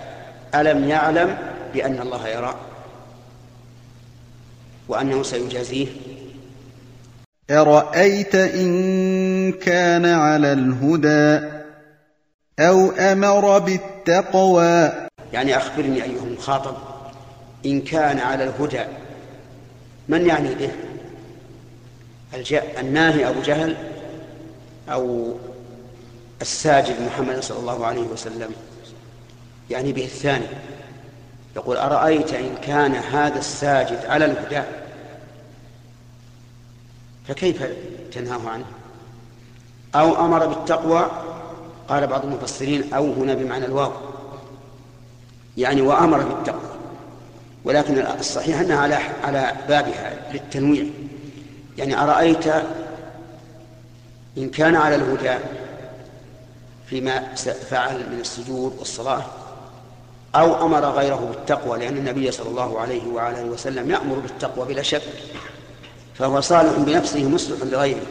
ألم 0.54 0.88
يعلم 0.88 1.38
بأن 1.74 2.00
الله 2.00 2.28
يرى 2.28 2.54
وأنه 4.88 5.22
سيجازيه؟ 5.22 5.86
أرأيت 7.50 8.34
إن 8.34 9.52
كان 9.52 10.06
على 10.06 10.52
الهدى 10.52 11.48
أو 12.58 12.90
أمر 12.90 13.58
بالتقوى؟ 13.58 14.92
يعني 15.32 15.56
أخبرني 15.56 16.04
أيها 16.04 16.22
المخاطب 16.22 16.76
إن 17.66 17.80
كان 17.80 18.18
على 18.18 18.44
الهدى 18.44 18.84
من 20.08 20.26
يعني 20.26 20.54
به؟ 20.54 20.70
الناهي 22.80 23.28
أبو 23.28 23.40
جهل 23.40 23.76
أو 24.88 25.34
الساجد 26.40 26.96
محمد 27.06 27.40
صلى 27.40 27.58
الله 27.58 27.86
عليه 27.86 28.02
وسلم؟ 28.02 28.52
يعني 29.70 29.92
به 29.92 30.04
الثاني. 30.04 30.46
يقول 31.56 31.76
أرأيت 31.76 32.32
إن 32.32 32.54
كان 32.62 32.94
هذا 32.94 33.38
الساجد 33.38 34.06
على 34.06 34.24
الهدى؟ 34.24 34.62
فكيف 37.28 37.62
تنهاه 38.12 38.48
عنه؟ 38.48 38.64
أو 39.94 40.26
أمر 40.26 40.46
بالتقوى؟ 40.46 41.10
قال 41.88 42.06
بعض 42.06 42.24
المفسرين 42.24 42.94
أو 42.94 43.12
هنا 43.12 43.34
بمعنى 43.34 43.64
الواو. 43.64 43.92
يعني 45.56 45.80
وأمر 45.80 46.22
بالتقوى. 46.22 46.70
ولكن 47.64 47.98
الصحيح 47.98 48.60
أنها 48.60 48.78
على 48.78 48.94
على 48.94 49.52
بابها 49.68 50.32
للتنويع. 50.32 50.84
يعني 51.78 52.02
أرأيت 52.02 52.46
إن 54.38 54.50
كان 54.50 54.76
على 54.76 54.94
الهدى 54.94 55.44
فيما 56.86 57.34
فعل 57.70 57.96
من 58.12 58.20
السجود 58.20 58.76
والصلاة؟ 58.78 59.24
أو 60.34 60.66
أمر 60.66 60.84
غيره 60.84 61.32
بالتقوى 61.34 61.78
لأن 61.78 61.96
النبي 61.96 62.30
صلى 62.30 62.48
الله 62.48 62.80
عليه 62.80 63.06
وعلى 63.06 63.40
آله 63.40 63.50
وسلم 63.50 63.90
يأمر 63.90 64.18
بالتقوى 64.18 64.66
بلا 64.66 64.82
شك 64.82 65.02
فهو 66.14 66.40
صالح 66.40 66.78
بنفسه 66.78 67.28
مصلح 67.28 67.62
لغيره. 67.62 68.06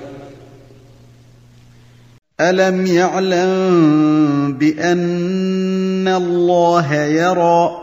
ألم 2.42 2.86
يعلم 2.86 4.54
بأن 4.58 6.08
الله 6.08 6.94
يرى؟ 6.94 7.82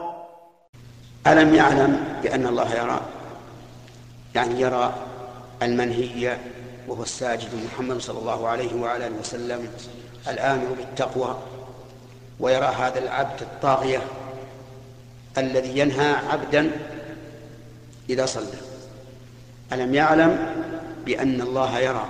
ألم 1.26 1.54
يعلم 1.54 2.04
بأن 2.22 2.46
الله 2.46 2.74
يرى؟ 2.74 3.00
يعني 4.34 4.60
يرى 4.60 4.94
المنهي 5.62 6.36
وهو 6.88 7.02
الساجد 7.02 7.48
محمد 7.64 8.00
صلى 8.00 8.18
الله 8.18 8.48
عليه 8.48 8.74
وعلى 8.74 9.06
آله 9.06 9.16
وسلم 9.20 9.68
الآمر 10.28 10.66
بالتقوى 10.76 11.38
ويرى 12.40 12.66
هذا 12.66 12.98
العبد 12.98 13.40
الطاغية 13.40 14.02
الذي 15.38 15.78
ينهى 15.78 16.10
عبدا 16.10 16.70
إذا 18.10 18.26
صلى. 18.26 18.46
ألم 19.72 19.94
يعلم 19.94 20.54
بأن 21.06 21.40
الله 21.40 21.78
يرى 21.78 22.06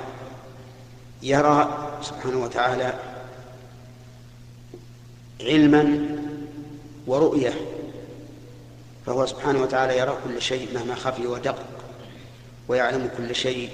يرى 1.22 1.88
سبحانه 2.02 2.44
وتعالى 2.44 2.92
علما 5.40 6.08
ورؤية 7.06 7.52
فهو 9.06 9.26
سبحانه 9.26 9.62
وتعالى 9.62 9.98
يرى 9.98 10.16
كل 10.24 10.42
شيء 10.42 10.68
مهما 10.74 10.94
خفي 10.94 11.26
ودق 11.26 11.56
ويعلم 12.68 13.10
كل 13.16 13.34
شيء 13.34 13.70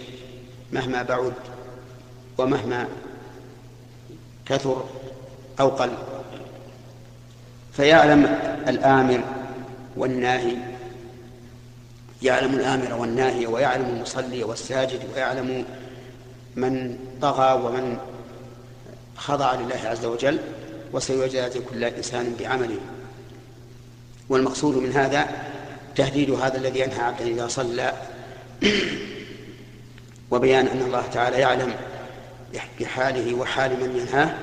مهما 0.72 1.02
بعد 1.02 1.32
ومهما 2.38 2.88
كثر 4.46 4.84
أو 5.60 5.68
قل. 5.68 5.90
فيعلم 7.72 8.24
الآمر 8.68 9.39
والناهي 10.00 10.56
يعلم 12.22 12.54
الآمر 12.54 12.94
والناهي 12.94 13.46
ويعلم 13.46 13.84
المصلي 13.96 14.44
والساجد 14.44 15.00
ويعلم 15.14 15.64
من 16.56 16.98
طغى 17.22 17.62
ومن 17.62 17.98
خضع 19.16 19.54
لله 19.54 19.80
عز 19.84 20.04
وجل 20.04 20.38
وسيجازي 20.92 21.60
كل 21.60 21.84
إنسان 21.84 22.36
بعمله. 22.38 22.78
والمقصود 24.28 24.76
من 24.76 24.92
هذا 24.92 25.28
تهديد 25.96 26.30
هذا 26.30 26.56
الذي 26.56 26.80
ينهى 26.80 27.00
عبدا 27.00 27.26
إذا 27.26 27.48
صلى. 27.48 27.92
وبيان 30.30 30.66
أن 30.66 30.82
الله 30.82 31.06
تعالى 31.06 31.38
يعلم 31.38 31.74
بحاله 32.80 33.34
وحال 33.34 33.70
من 33.70 33.96
ينهاه 33.96 34.34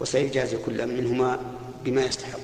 وسيجازي 0.00 0.56
كل 0.56 0.86
منهما 0.86 1.38
بما 1.84 2.02
يستحق. 2.02 2.43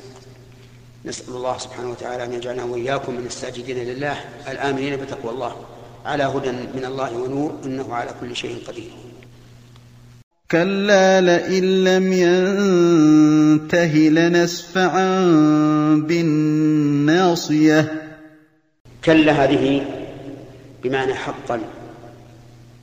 نسأل 1.04 1.34
الله 1.34 1.58
سبحانه 1.58 1.90
وتعالى 1.90 2.24
أن 2.24 2.32
يجعلنا 2.32 2.64
وإياكم 2.64 3.14
من 3.14 3.26
الساجدين 3.26 3.76
لله 3.76 4.16
الآمنين 4.48 4.96
بتقوى 4.96 5.32
الله. 5.32 5.56
على 6.04 6.24
هدى 6.24 6.50
من 6.50 6.84
الله 6.84 7.16
ونور 7.16 7.52
إنه 7.64 7.94
على 7.94 8.10
كل 8.20 8.36
شيء 8.36 8.58
قدير. 8.68 8.90
كلا 10.50 11.20
لئن 11.20 11.84
لم 11.84 12.12
ينته 12.12 13.94
لنسفعا 13.96 15.20
بالناصية. 16.08 17.92
كلا 19.04 19.32
هذه 19.32 19.84
بمعنى 20.82 21.14
حقا 21.14 21.60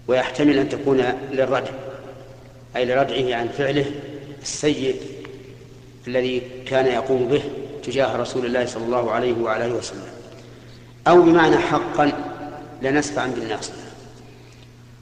ويحتمل 0.07 0.57
أن 0.57 0.69
تكون 0.69 1.03
للردع 1.31 1.71
أي 2.75 2.85
لردعه 2.85 3.35
عن 3.35 3.47
فعله 3.47 3.85
السيء 4.41 4.95
الذي 6.07 6.41
كان 6.65 6.85
يقوم 6.85 7.27
به. 7.27 7.41
تجاه 7.87 8.15
رسول 8.15 8.45
الله 8.45 8.65
صلى 8.65 8.85
الله 8.85 9.11
عليه 9.11 9.41
وعلى 9.41 9.65
آله 9.65 9.75
وسلم. 9.75 10.07
أو 11.07 11.21
بمعنى 11.21 11.57
حقا 11.57 12.11
لنسفعا 12.81 13.27
بالناصيه 13.27 13.73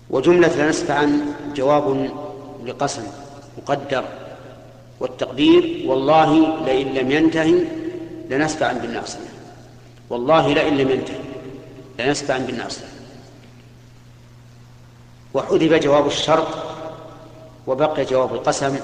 وجملة 0.09 0.55
لنسفعا 0.55 1.35
جواب 1.55 2.09
لقسم 2.65 3.03
مقدر 3.57 4.05
والتقدير 4.99 5.83
والله 5.85 6.63
لئن 6.65 6.93
لم 6.93 7.11
ينتهي 7.11 7.61
لنسفعا 8.29 8.73
بالناصيه 8.73 9.19
والله 10.09 10.53
لئن 10.53 10.77
لم 10.77 10.89
ينتهي 10.89 11.19
لنسفعا 11.99 12.37
بالناصيه 12.37 12.85
وحذف 15.33 15.73
جواب 15.73 16.07
الشرط 16.07 16.47
وبقي 17.67 18.05
جواب 18.05 18.33
القسم. 18.33 18.79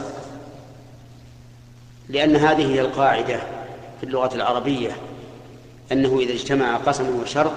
لأن 2.10 2.36
هذه 2.36 2.74
هي 2.74 2.82
القاعدة. 2.82 3.40
في 4.02 4.08
اللغة 4.08 4.36
العربية 4.36 4.92
أنه 5.92 6.20
إذا 6.20 6.34
اجتمع 6.34 6.78
قسم 6.78 7.20
وشرط 7.22 7.52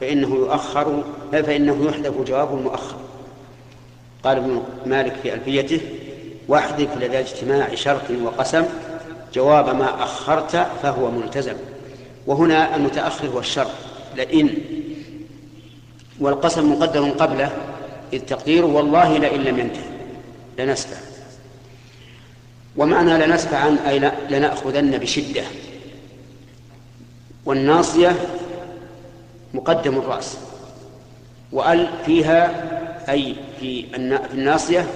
فإنه 0.00 0.34
يؤخر 0.34 1.02
فإنه 1.32 1.86
يحذف 1.88 2.20
جواب 2.20 2.58
المؤخر. 2.58 2.96
قال 4.24 4.36
ابن 4.36 4.62
مالك 4.86 5.14
في 5.22 5.34
ألفيته 5.34 5.80
وأحذف 6.48 6.96
لدى 6.96 7.18
اجتماع 7.18 7.74
شرط 7.74 8.10
وقسم 8.22 8.64
جواب 9.34 9.76
ما 9.76 10.02
أخرت 10.02 10.66
فهو 10.82 11.10
ملتزم. 11.10 11.56
وهنا 12.26 12.76
المتأخر 12.76 13.28
هو 13.28 13.38
الشرط 13.38 13.70
لئن. 14.16 14.54
والقسم 16.20 16.72
مقدر 16.72 17.10
قبله 17.10 17.52
إذ 18.12 18.20
تقدير 18.20 18.64
والله 18.64 19.18
لئن 19.18 19.40
لم 19.40 19.58
ينتهي 19.58 19.90
لنسفع 20.58 21.09
ومعنى 22.76 23.26
لنسفعا 23.26 23.76
أي 23.88 24.12
لنأخذن 24.30 24.98
بشدة. 24.98 25.42
والناصية 27.44 28.16
مقدم 29.54 29.98
الرأس. 29.98 30.38
وأل 31.52 31.88
فيها 32.06 32.64
أي 33.08 33.34
في 33.60 33.86
الناصية 34.34 34.86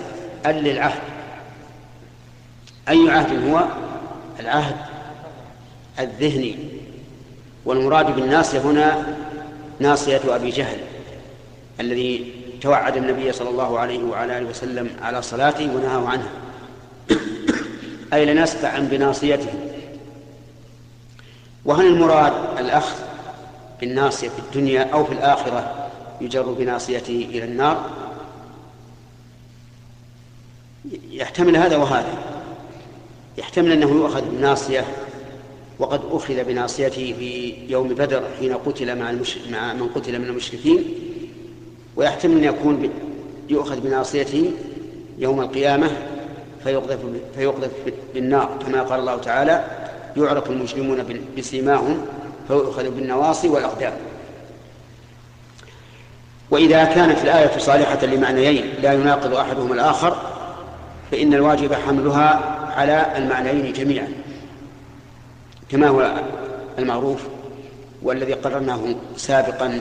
أل 0.46 0.54
للعهد. 0.54 1.02
أي 2.88 3.10
عهد 3.10 3.48
هو؟ 3.48 3.64
العهد 4.40 4.76
الذهني. 6.00 6.56
والمراد 7.64 8.16
بالناصية 8.16 8.58
هنا 8.58 9.16
ناصية 9.80 10.20
أبي 10.28 10.50
جهل 10.50 10.78
الذي 11.80 12.32
توعد 12.60 12.96
النبي 12.96 13.32
صلى 13.32 13.50
الله 13.50 13.78
عليه 13.78 14.04
وعلى 14.04 14.38
آله 14.38 14.46
وسلم 14.46 14.90
على 15.02 15.22
صلاته 15.22 15.76
ونهاه 15.76 16.08
عنها. 16.08 16.43
أي 18.14 18.24
لنسفعا 18.24 18.78
بناصيته. 18.78 19.54
وهل 21.64 21.86
المراد 21.86 22.32
الأخذ 22.58 22.96
بالناصية 23.80 24.28
في 24.28 24.38
الدنيا 24.38 24.82
أو 24.82 25.04
في 25.04 25.12
الآخرة 25.12 25.88
يجر 26.20 26.52
بناصيته 26.52 27.28
إلى 27.30 27.44
النار؟ 27.44 27.90
يحتمل 31.10 31.56
هذا 31.56 31.76
وهذا. 31.76 32.18
يحتمل 33.38 33.72
أنه 33.72 33.90
يؤخذ 33.90 34.20
بالناصية 34.30 34.84
وقد 35.78 36.00
أخذ 36.10 36.44
بناصيته 36.44 37.14
في 37.18 37.54
يوم 37.68 37.88
بدر 37.88 38.22
حين 38.38 38.54
قتل 38.54 38.98
مع, 38.98 39.10
المش... 39.10 39.38
مع 39.50 39.72
من 39.72 39.88
قتل 39.88 40.18
من 40.18 40.24
المشركين. 40.24 40.84
ويحتمل 41.96 42.36
أن 42.36 42.44
يكون 42.44 42.90
يؤخذ 43.48 43.80
بناصيته 43.80 44.50
يوم 45.18 45.40
القيامة 45.40 46.13
فيقذف 46.64 46.98
فيقذف 47.36 47.70
بالنار 48.14 48.58
كما 48.66 48.82
قال 48.82 49.00
الله 49.00 49.16
تعالى 49.16 49.64
يعرف 50.16 50.50
المجرمون 50.50 51.04
بسيماهم 51.38 52.06
فيؤخذ 52.48 52.90
بالنواصي 52.90 53.48
والأقدام. 53.48 53.92
وإذا 56.50 56.84
كانت 56.84 57.24
الآية 57.24 57.58
صالحة 57.58 58.06
لمعنيين 58.06 58.74
لا 58.82 58.92
يناقض 58.92 59.34
أحدهما 59.34 59.74
الآخر 59.74 60.16
فإن 61.10 61.34
الواجب 61.34 61.72
حملها 61.72 62.56
على 62.76 63.06
المعنيين 63.16 63.72
جميعا 63.72 64.08
كما 65.70 65.88
هو 65.88 66.12
المعروف 66.78 67.22
والذي 68.02 68.32
قررناه 68.32 68.80
سابقا 69.16 69.80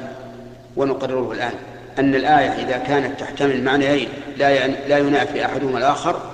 ونقرره 0.76 1.32
الآن 1.32 1.54
أن 2.00 2.16
الآية 2.16 2.50
إذا 2.50 2.78
كانت 2.78 3.20
تحتمل 3.20 3.64
معنيين 3.64 4.10
لا 4.38 4.68
لا 4.68 4.98
ينافي 4.98 5.46
أحدهما 5.46 5.78
الآخر 5.78 6.33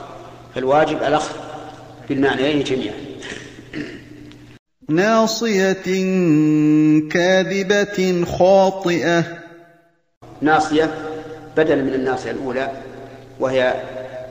فالواجب 0.55 0.97
الأخذ 0.97 1.35
بالمعنيين 2.09 2.63
جميعا. 2.63 2.95
ناصية 4.89 5.83
كاذبة 7.09 8.25
خاطئة. 8.25 9.23
ناصية 10.41 10.91
بدل 11.57 11.83
من 11.83 11.93
الناصية 11.93 12.31
الأولى 12.31 12.71
وهي 13.39 13.73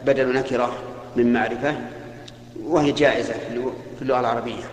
بدل 0.06 0.32
نكرة 0.32 0.72
من 1.16 1.32
معرفة 1.32 1.74
وهي 2.62 2.92
جائزة 2.92 3.34
في 3.96 4.02
اللغة 4.02 4.20
العربية. 4.20 4.64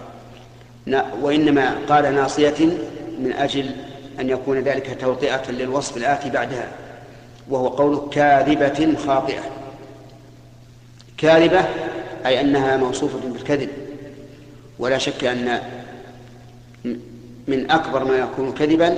وإنما 1.21 1.75
قال 1.89 2.15
ناصية 2.15 2.65
من 3.19 3.33
أجل 3.33 3.69
أن 4.19 4.29
يكون 4.29 4.59
ذلك 4.59 4.97
توطئة 5.01 5.51
للوصف 5.51 5.97
الآتي 5.97 6.29
بعدها 6.29 6.67
وهو 7.49 7.67
قول 7.67 8.09
كاذبة 8.11 8.95
خاطئة. 9.07 9.64
كاذبة 11.17 11.65
أي 12.25 12.41
أنها 12.41 12.77
موصوفة 12.77 13.19
بالكذب. 13.29 13.69
ولا 14.79 14.97
شك 14.97 15.23
أن 15.23 15.59
من 17.47 17.71
أكبر 17.71 18.03
ما 18.03 18.17
يكون 18.17 18.51
كذبا 18.51 18.97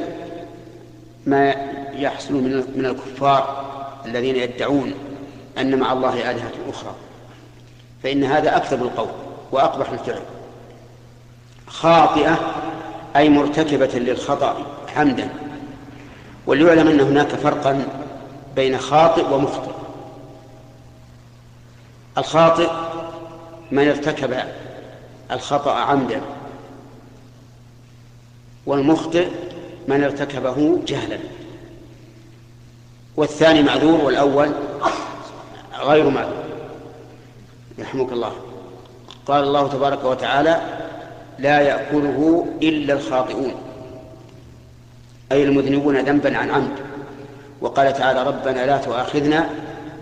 ما 1.26 1.56
يحصل 1.94 2.34
من 2.76 2.86
الكفار 2.86 3.66
الذين 4.06 4.36
يدعون 4.36 4.94
أن 5.58 5.80
مع 5.80 5.94
الله 5.94 6.32
آلهة 6.32 6.52
أخرى. 6.70 6.96
فإن 8.04 8.24
هذا 8.24 8.58
أكذب 8.58 8.84
القول 8.84 9.10
وأقبح 9.52 9.90
الفعل. 9.90 10.22
خاطئة 11.68 12.40
أي 13.16 13.30
مرتكبة 13.30 14.00
للخطأ 14.00 14.66
عمدا 14.96 15.30
وليعلم 16.48 16.88
أن 16.88 17.00
هناك 17.00 17.28
فرقا 17.28 17.88
بين 18.56 18.78
خاطئ 18.78 19.34
ومخطئ. 19.34 19.77
الخاطئ 22.18 22.70
من 23.72 23.88
ارتكب 23.88 24.38
الخطأ 25.32 25.72
عمدا 25.72 26.22
والمخطئ 28.66 29.28
من 29.88 30.04
ارتكبه 30.04 30.80
جهلا. 30.88 31.18
والثاني 33.18 33.64
معذور 33.64 34.02
والأول 34.02 34.52
غير 35.80 36.10
معذور. 36.10 36.44
يرحمك 37.78 38.12
الله. 38.12 38.32
قال 39.26 39.44
الله 39.44 39.68
تبارك 39.68 40.04
وتعالى 40.04 40.62
لا 41.40 41.60
يأكله 41.60 42.48
إلا 42.62 42.94
الخاطئون 42.94 43.56
أي 45.32 45.44
المذنبون 45.44 45.98
ذنبا 45.98 46.38
عن 46.38 46.50
عمد. 46.50 46.78
وقال 47.62 47.94
تعالى 47.94 48.24
ربنا 48.24 48.66
لا 48.66 48.78
تؤاخذنا 48.78 49.50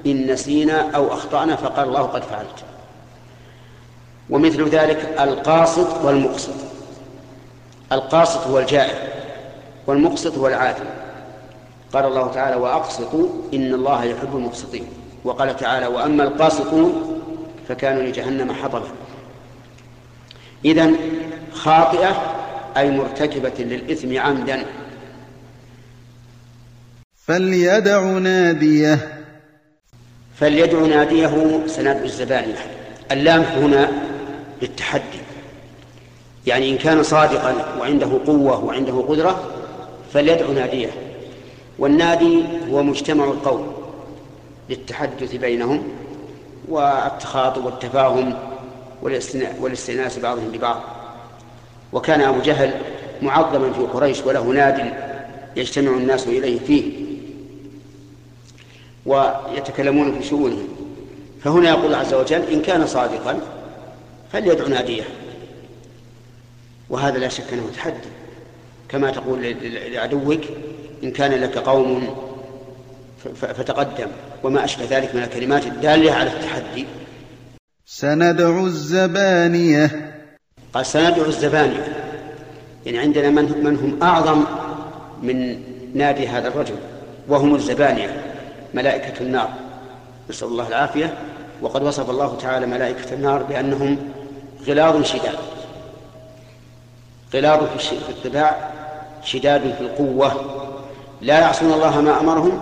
إن 0.06 0.32
نسينا 0.32 0.91
أو 0.91 1.13
أخطأنا 1.13 1.56
فقال 1.56 1.88
الله 1.88 2.02
قد 2.02 2.24
فعلت. 2.24 2.63
ومثل 4.30 4.70
ذلك 4.70 5.15
القاسط 5.20 6.06
والمقسط 6.06 6.54
القاسط 7.91 8.48
هو 8.48 8.60
الجائر 8.60 9.10
والمقسط 9.88 10.38
هو 10.38 10.48
العادل. 10.48 10.86
قال 11.94 12.06
الله 12.06 12.32
تعالى 12.32 12.56
وأقسطوا 12.56 13.28
إن 13.54 13.74
الله 13.74 14.04
يحب 14.04 14.36
المقسطين. 14.36 14.88
وقال 15.24 15.58
تعالى 15.58 15.88
وأما 15.88 16.24
القاسطون 16.24 17.22
فكانوا 17.68 18.04
لجهنم 18.04 18.54
حطبا. 18.54 18.88
إذا 20.65 20.91
خاطئة 21.54 22.36
أي 22.78 22.91
مرتكبة 22.91 23.54
للإثم 23.60 24.20
عمدا. 24.20 24.65
فليدع 27.26 28.02
ناديه 28.04 29.14
فليدع 30.39 30.80
ناديه 30.80 31.62
سناد 31.67 32.04
الزبانية 32.04 32.56
اللام 33.12 33.41
هنا 33.41 33.91
للتحدي. 34.62 35.19
يعني 36.48 36.71
إن 36.71 36.78
كان 36.78 37.04
صادقا 37.04 37.56
وعنده 37.80 38.10
قوة 38.28 38.65
وعنده 38.65 39.02
قدرة 39.08 39.43
فليدع 40.13 40.50
ناديه. 40.50 40.89
والنادي 41.80 42.43
هو 42.71 42.84
مجتمع 42.84 43.24
القوم 43.24 43.74
للتحدث 44.69 45.36
بينهم 45.36 45.84
والتخاطب 46.67 47.65
والتفاهم 47.65 48.34
والاستئناس 49.62 50.19
بعضهم 50.19 50.52
ببعض. 50.54 50.82
وكان 51.93 52.21
أبو 52.21 52.39
جهل 52.39 52.74
معظما 53.21 53.74
في 53.74 53.82
قريش 53.82 54.21
وله 54.26 54.43
ناد 54.43 54.93
يجتمع 55.56 55.91
الناس 55.91 56.28
إليه 56.28 56.60
فيه. 56.60 57.05
ويتكلمون 59.06 60.20
في 60.20 60.28
شؤونهم 60.28 60.68
فهنا 61.44 61.70
يقول 61.70 61.96
عز 61.96 62.13
وجل 62.13 62.41
إن 62.41 62.62
كان 62.62 62.88
صادقا 62.88 63.39
فليدع 64.34 64.68
ناديه. 64.68 65.04
وهذا 66.89 67.18
لا 67.18 67.28
شك 67.28 67.54
أنه 67.54 67.70
تحدي. 67.76 68.10
كما 68.89 69.12
تقول 69.12 69.56
لعدوك 69.94 70.41
إن 71.04 71.12
كان 71.12 71.32
لك 71.32 71.58
قوم 71.58 72.15
فتقدم 73.36 74.08
وما 74.44 74.63
أشبه 74.65 74.86
ذلك 74.89 75.15
من 75.15 75.24
الكلمات 75.24 75.65
الدالة 75.65 76.12
على 76.12 76.30
التحدي. 76.32 76.86
سندع 77.86 78.60
الزبانية. 78.60 80.13
قال 80.74 80.86
سندع 80.86 81.26
الزبانية. 81.26 81.88
يعني 82.86 82.98
عندنا 82.98 83.30
من, 83.30 83.63
من 83.63 83.76
هم 83.76 84.04
أعظم 84.04 84.44
من 85.24 85.62
نادي 85.94 86.28
هذا 86.28 86.48
الرجل 86.48 86.76
وهم 87.28 87.56
الزبانية. 87.56 88.35
ملائكة 88.76 89.22
النار. 89.22 89.50
نسأل 90.30 90.48
الله 90.48 90.68
العافية. 90.68 91.18
وقد 91.62 91.84
وصف 91.84 92.10
الله 92.10 92.38
تعالى 92.42 92.66
ملائكة 92.66 93.14
النار 93.14 93.44
بأنهم 93.44 93.98
غلاظ 94.68 95.04
شداد. 95.04 95.38
غلاظ 97.34 97.64
في 97.78 98.10
الطباع 98.10 98.72
شداد 99.24 99.62
في 99.62 99.82
القوة. 99.82 100.32
لا 101.22 101.40
يعصون 101.40 101.74
الله 101.74 102.02
ما 102.02 102.20
أمرهم 102.20 102.62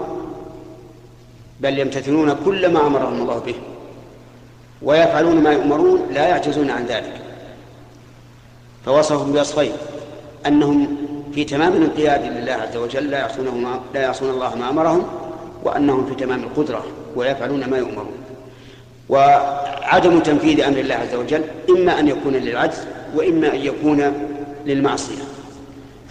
بل 1.59 1.79
يمتثلون 1.79 2.35
كل 2.45 2.73
ما 2.73 2.87
أمرهم 2.87 3.21
الله 3.21 3.39
به. 3.39 3.55
ويفعلون 4.81 5.35
ما 5.35 5.51
يؤمرون 5.51 6.07
لا 6.11 6.27
يعجزون 6.27 6.69
عن 6.69 6.85
ذلك. 6.85 7.21
فوصفهم 8.85 9.31
بوصفين. 9.31 9.71
أنهم 10.47 10.97
في 11.33 11.43
تمام 11.43 11.73
الانقياد 11.73 12.25
لله 12.25 12.53
عز 12.53 12.77
وجل 12.77 13.09
لا 13.09 13.17
يعصونه 13.17 13.51
ما 13.51 13.79
لا 13.93 14.01
يعصون 14.01 14.29
الله 14.29 14.55
ما 14.55 14.69
أمرهم. 14.69 15.22
وأنهم 15.63 16.05
في 16.05 16.15
تمام 16.15 16.43
القدرة 16.43 16.85
ويفعلون 17.15 17.69
ما 17.69 17.77
يؤمرون. 17.77 18.17
وعدم 19.09 20.19
تنفيذ 20.19 20.61
أمر 20.61 20.77
الله 20.77 20.95
عز 20.95 21.15
وجل 21.15 21.43
إما 21.69 21.99
أن 21.99 22.07
يكون 22.07 22.33
للعجز 22.33 22.77
وإما 23.15 23.53
أن 23.53 23.59
يكون 23.59 24.13
للمعصية. 24.65 25.23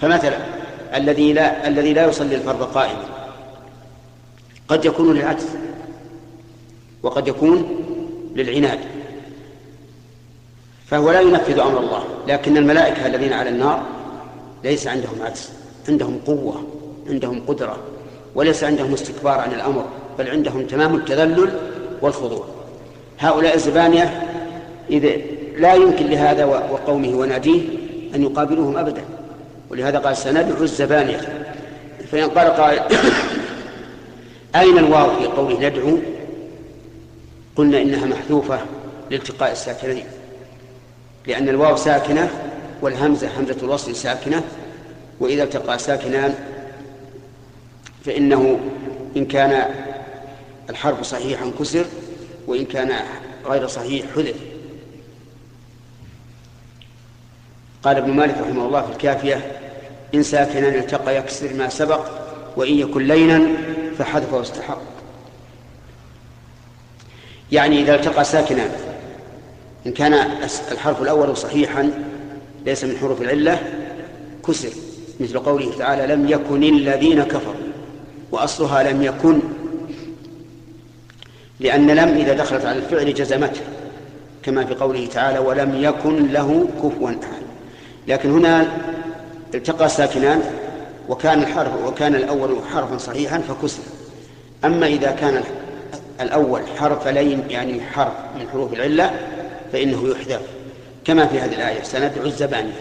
فمثلا 0.01 0.38
الذي 0.95 1.33
لا 1.33 1.69
الذي 1.69 1.93
لا 1.93 2.07
يصلي 2.07 2.35
الفرض 2.35 2.62
قائما 2.62 3.05
قد 4.69 4.85
يكون 4.85 5.15
للعجز 5.15 5.49
وقد 7.03 7.29
يكون 7.29 7.85
للعناد 8.35 8.79
فهو 10.87 11.11
لا 11.11 11.21
ينفذ 11.21 11.59
أمر 11.59 11.79
الله. 11.79 12.05
لكن 12.29 12.57
الملائكة 12.57 13.07
الذين 13.07 13.33
على 13.33 13.51
النار 13.51 13.83
ليس 14.65 14.87
عندهم 14.87 15.23
عجز 15.23 15.51
عندهم 15.88 16.19
قوة 16.27 16.65
عندهم 17.09 17.43
قدرة. 17.47 17.91
وليس 18.35 18.64
عندهم 18.64 18.92
استكبار 18.92 19.38
عن 19.38 19.53
الأمر 19.53 19.85
بل 20.18 20.31
عندهم 20.31 20.66
تمام 20.66 20.95
التذلل 20.95 21.51
والخضوع. 22.03 22.45
هؤلاء 23.18 23.55
الزبانية 23.55 24.23
إذا 24.90 25.11
لا 25.57 25.75
يمكن 25.75 26.07
لهذا 26.07 26.45
وقومه 26.45 27.18
وناديه 27.18 27.62
أن 28.14 28.23
يقابلوهم 28.23 28.77
ابدا. 28.77 29.03
ولهذا 29.71 29.99
قال 29.99 30.16
سندعو 30.16 30.62
الزبانية. 30.62 31.47
فإن 32.12 32.31
قال 32.31 32.49
قائل 32.49 32.81
أين 34.57 34.79
الواو 34.79 35.11
في 35.18 35.27
قوله 35.27 35.68
ندعو؟ 35.68 35.99
قلنا 37.57 37.83
إنها 37.83 38.07
محذوفة 38.07 38.59
لالتقاء 39.11 39.53
الساكنين. 39.53 40.05
لأن 41.27 41.49
الواو 41.49 41.77
ساكنة 41.77 42.31
والهمزة 42.83 43.29
همزة 43.38 43.57
الوصل 43.62 43.97
ساكنة 43.97 44.42
وإذا 45.21 45.42
التقى 45.42 45.79
ساكنان 45.79 46.35
فإنه 48.05 48.61
إن 49.17 49.27
كان 49.27 49.75
الحرف 50.71 51.03
صحيحا 51.03 51.53
كسر 51.59 51.85
وإن 52.47 52.65
كان 52.65 52.93
غير 53.47 53.67
صحيح 53.67 54.07
حذف. 54.17 54.37
قال 57.83 57.97
ابن 57.97 58.11
مالك 58.11 58.38
رحمه 58.38 58.67
الله 58.67 58.83
في 58.83 58.93
الكافية 58.93 59.61
إن 60.15 60.23
ساكنان 60.23 60.75
التقى 60.75 61.17
يكسر 61.17 61.55
ما 61.55 61.69
سبق 61.69 62.07
وإن 62.57 62.75
يكن 62.75 63.07
لينا 63.07 63.47
فحذفه 63.99 64.41
استحق 64.41 64.81
يعني 67.53 67.83
إذا 67.83 67.95
التقى 67.95 68.25
ساكنان 68.25 68.71
إن 69.87 69.93
كان 69.93 70.15
الحرف 70.73 71.03
الأول 71.03 71.37
صحيحا 71.37 71.91
ليس 72.67 72.85
من 72.85 72.97
حروف 72.97 73.23
العلة 73.23 73.59
كسر. 74.47 74.71
مثل 75.21 75.38
قوله 75.38 75.79
تعالى 75.79 76.15
لم 76.15 76.29
يكن 76.29 76.62
الذين 76.62 77.23
كفروا. 77.23 77.62
وأصلها 78.33 78.92
لم 78.92 79.03
يكن 79.03 79.40
لأن 81.61 81.90
لم 81.90 82.09
إذا 82.09 82.33
دخلت 82.33 82.64
على 82.64 82.79
الفعل 82.79 83.14
جزمته 83.14 83.61
كما 84.42 84.64
في 84.64 84.75
قوله 84.75 85.07
تعالى 85.07 85.38
ولم 85.38 85.75
يكن 85.75 86.33
له 86.33 86.68
كفوا 86.83 87.11
أحد. 87.11 87.42
لكن 88.09 88.31
هنا 88.31 88.66
التقى 89.55 89.88
ساكنان 89.88 90.42
وكان 91.09 91.42
الحرف 91.42 91.87
وكان 91.87 92.14
الأول 92.14 92.59
حرفا 92.73 92.99
صحيحا 92.99 93.38
فكسر. 93.38 93.83
أما 94.64 94.87
إذا 94.87 95.11
كان 95.11 95.42
الأول 96.21 96.62
حرف 96.79 97.09
لين 97.09 97.42
يعني 97.51 97.81
حرف 97.81 98.12
من 98.38 98.49
حروف 98.49 98.73
العلة 98.73 99.11
فإنه 99.73 100.09
يحذف 100.09 100.40
كما 101.05 101.27
في 101.27 101.40
هذه 101.40 101.55
الآية 101.55 101.83
سندعو 101.83 102.27
الزبانية. 102.27 102.73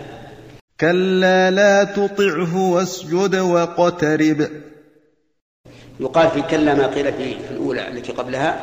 كلا 0.79 1.51
لا 1.51 1.83
تطعه 1.83 2.71
واسجد 2.71 3.35
واقترب 3.35 4.47
يقال 6.01 6.29
في 6.29 6.41
كلا 6.41 6.73
ما 6.73 6.87
قيل 6.87 7.13
في, 7.13 7.33
في 7.33 7.51
الأولى 7.51 7.87
التي 7.87 8.11
قبلها 8.11 8.59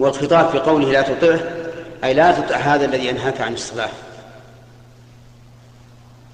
والخطاب 0.00 0.48
في 0.48 0.58
قوله 0.58 0.92
لا 0.92 1.02
تطعه 1.02 1.40
أي 2.04 2.14
لا 2.14 2.32
تطع 2.32 2.56
هذا 2.56 2.84
الذي 2.84 3.06
ينهاك 3.06 3.40
عن 3.40 3.52
الصلاة. 3.52 3.88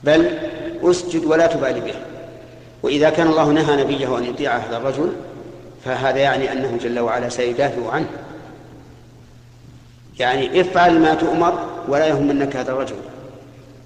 بل 0.04 0.38
أسجد 0.82 1.24
ولا 1.24 1.46
تبالي 1.46 1.80
به. 1.80 1.94
وإذا 2.82 3.10
كان 3.10 3.26
الله 3.26 3.52
نهى 3.52 3.84
نبيه 3.84 4.18
أن 4.18 4.24
يطيع 4.24 4.56
هذا 4.56 4.76
الرجل 4.76 5.12
فهذا 5.84 6.18
يعني 6.18 6.52
أنه 6.52 6.78
جل 6.82 6.98
وعلا 6.98 7.28
سيدافع 7.28 7.90
عنه. 7.90 8.10
يعني 10.18 10.60
افعل 10.60 10.98
ما 10.98 11.14
تؤمر 11.14 11.66
ولا 11.88 12.06
يهمنك 12.06 12.56
هذا 12.56 12.72
الرجل. 12.72 12.96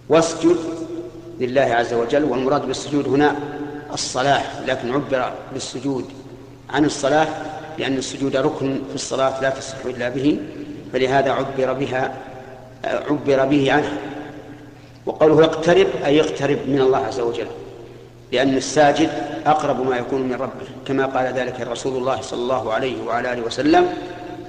واسجد 0.08 0.56
لله 1.40 1.74
عز 1.74 1.94
وجل 1.94 2.24
والمراد 2.24 2.66
بالسجود 2.66 3.08
هنا 3.08 3.36
الصلاة 3.94 4.64
لكن 4.66 4.94
عبر 4.94 5.32
بالسجود 5.52 6.04
عن 6.70 6.84
الصلاة 6.84 7.26
لأن 7.78 7.96
السجود 7.96 8.36
ركن 8.36 8.78
في 8.88 8.94
الصلاة 8.94 9.40
لا 9.40 9.50
تصح 9.50 9.76
إلا 9.84 10.08
به 10.08 10.38
فلهذا 10.92 11.32
عبر 11.32 11.72
بها 11.72 12.14
عبر 12.84 13.44
به 13.44 13.72
عنه 13.72 13.98
وقوله 15.06 15.44
اقترب 15.44 15.86
أي 16.04 16.20
اقترب 16.20 16.58
من 16.68 16.80
الله 16.80 16.98
عز 16.98 17.20
وجل 17.20 17.46
لأن 18.32 18.56
الساجد 18.56 19.10
أقرب 19.46 19.86
ما 19.86 19.96
يكون 19.96 20.22
من 20.22 20.34
ربه 20.34 20.66
كما 20.86 21.06
قال 21.06 21.34
ذلك 21.34 21.60
رسول 21.60 21.96
الله 21.96 22.20
صلى 22.20 22.40
الله 22.42 22.72
عليه 22.72 23.02
وعلى 23.06 23.32
آله 23.32 23.42
وسلم 23.42 23.86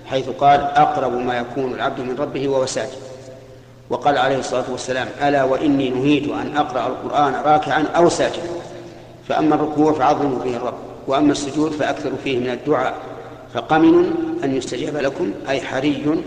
حيث 0.06 0.30
قال 0.30 0.60
أقرب 0.62 1.14
ما 1.14 1.38
يكون 1.38 1.74
العبد 1.74 2.00
من 2.00 2.16
ربه 2.20 2.48
وهو 2.48 2.66
ساجد. 2.66 3.06
وقال 3.90 4.18
عليه 4.18 4.38
الصلاة 4.38 4.64
والسلام 4.72 5.08
ألا 5.22 5.44
وإني 5.44 5.90
نهيت 5.90 6.30
أن 6.30 6.58
أقرأ 6.58 6.88
القرآن 6.88 7.34
راكعا 7.46 7.86
أو 7.96 8.10
ساجدا. 8.10 8.50
فأما 9.28 9.56
الركوع 9.56 9.94
فعظموا 9.94 10.40
فيه 10.44 10.58
الرب 10.58 10.78
وأما 11.08 11.32
السجود 11.32 11.72
فأكثروا 11.72 12.18
فيه 12.24 12.40
من 12.40 12.50
الدعاء. 12.50 13.00
فقمن 13.54 14.14
أن 14.44 14.56
يستجاب 14.56 14.98
لكم 14.98 15.34
أي 15.50 15.62
حري 15.62 16.24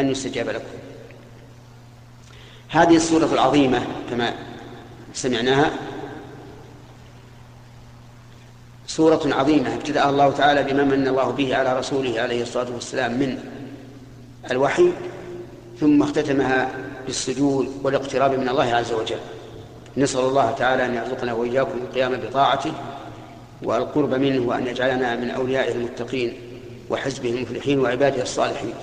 أن 0.00 0.10
يستجاب 0.10 0.48
لكم. 0.48 0.78
هذه 2.68 2.96
السورة 2.96 3.28
العظيمة 3.32 3.82
كما 4.10 4.34
سمعناها 5.14 5.70
سورة 8.86 9.20
عظيمة 9.24 9.74
ابتدأها 9.74 10.10
الله 10.10 10.30
تعالى 10.30 10.62
بما 10.62 10.84
من 10.84 11.08
الله 11.08 11.30
به 11.30 11.56
على 11.56 11.78
رسوله 11.78 12.20
عليه 12.20 12.42
الصلاة 12.42 12.70
والسلام 12.74 13.12
من 13.12 13.38
الوحي 14.50 14.92
ثم 15.80 16.02
اختتمها 16.02 16.70
بالسجود 17.06 17.80
والاقتراب 17.82 18.38
من 18.38 18.48
الله 18.48 18.74
عز 18.74 18.92
وجل. 18.92 19.18
نسأل 19.96 20.20
الله 20.20 20.50
تعالى 20.50 20.86
أن 20.86 20.94
يرزقنا 20.94 21.32
وإياكم 21.32 21.78
القيام 21.78 22.16
بطاعته 22.16 22.72
والقرب 23.62 24.14
منه 24.14 24.48
وأن 24.48 24.66
يجعلنا 24.66 25.16
من 25.16 25.30
أوليائه 25.30 25.72
المتقين 25.72 26.32
وحزبه 26.90 27.30
المفلحين 27.30 27.80
وعباده 27.80 28.22
الصالحين. 28.22 28.74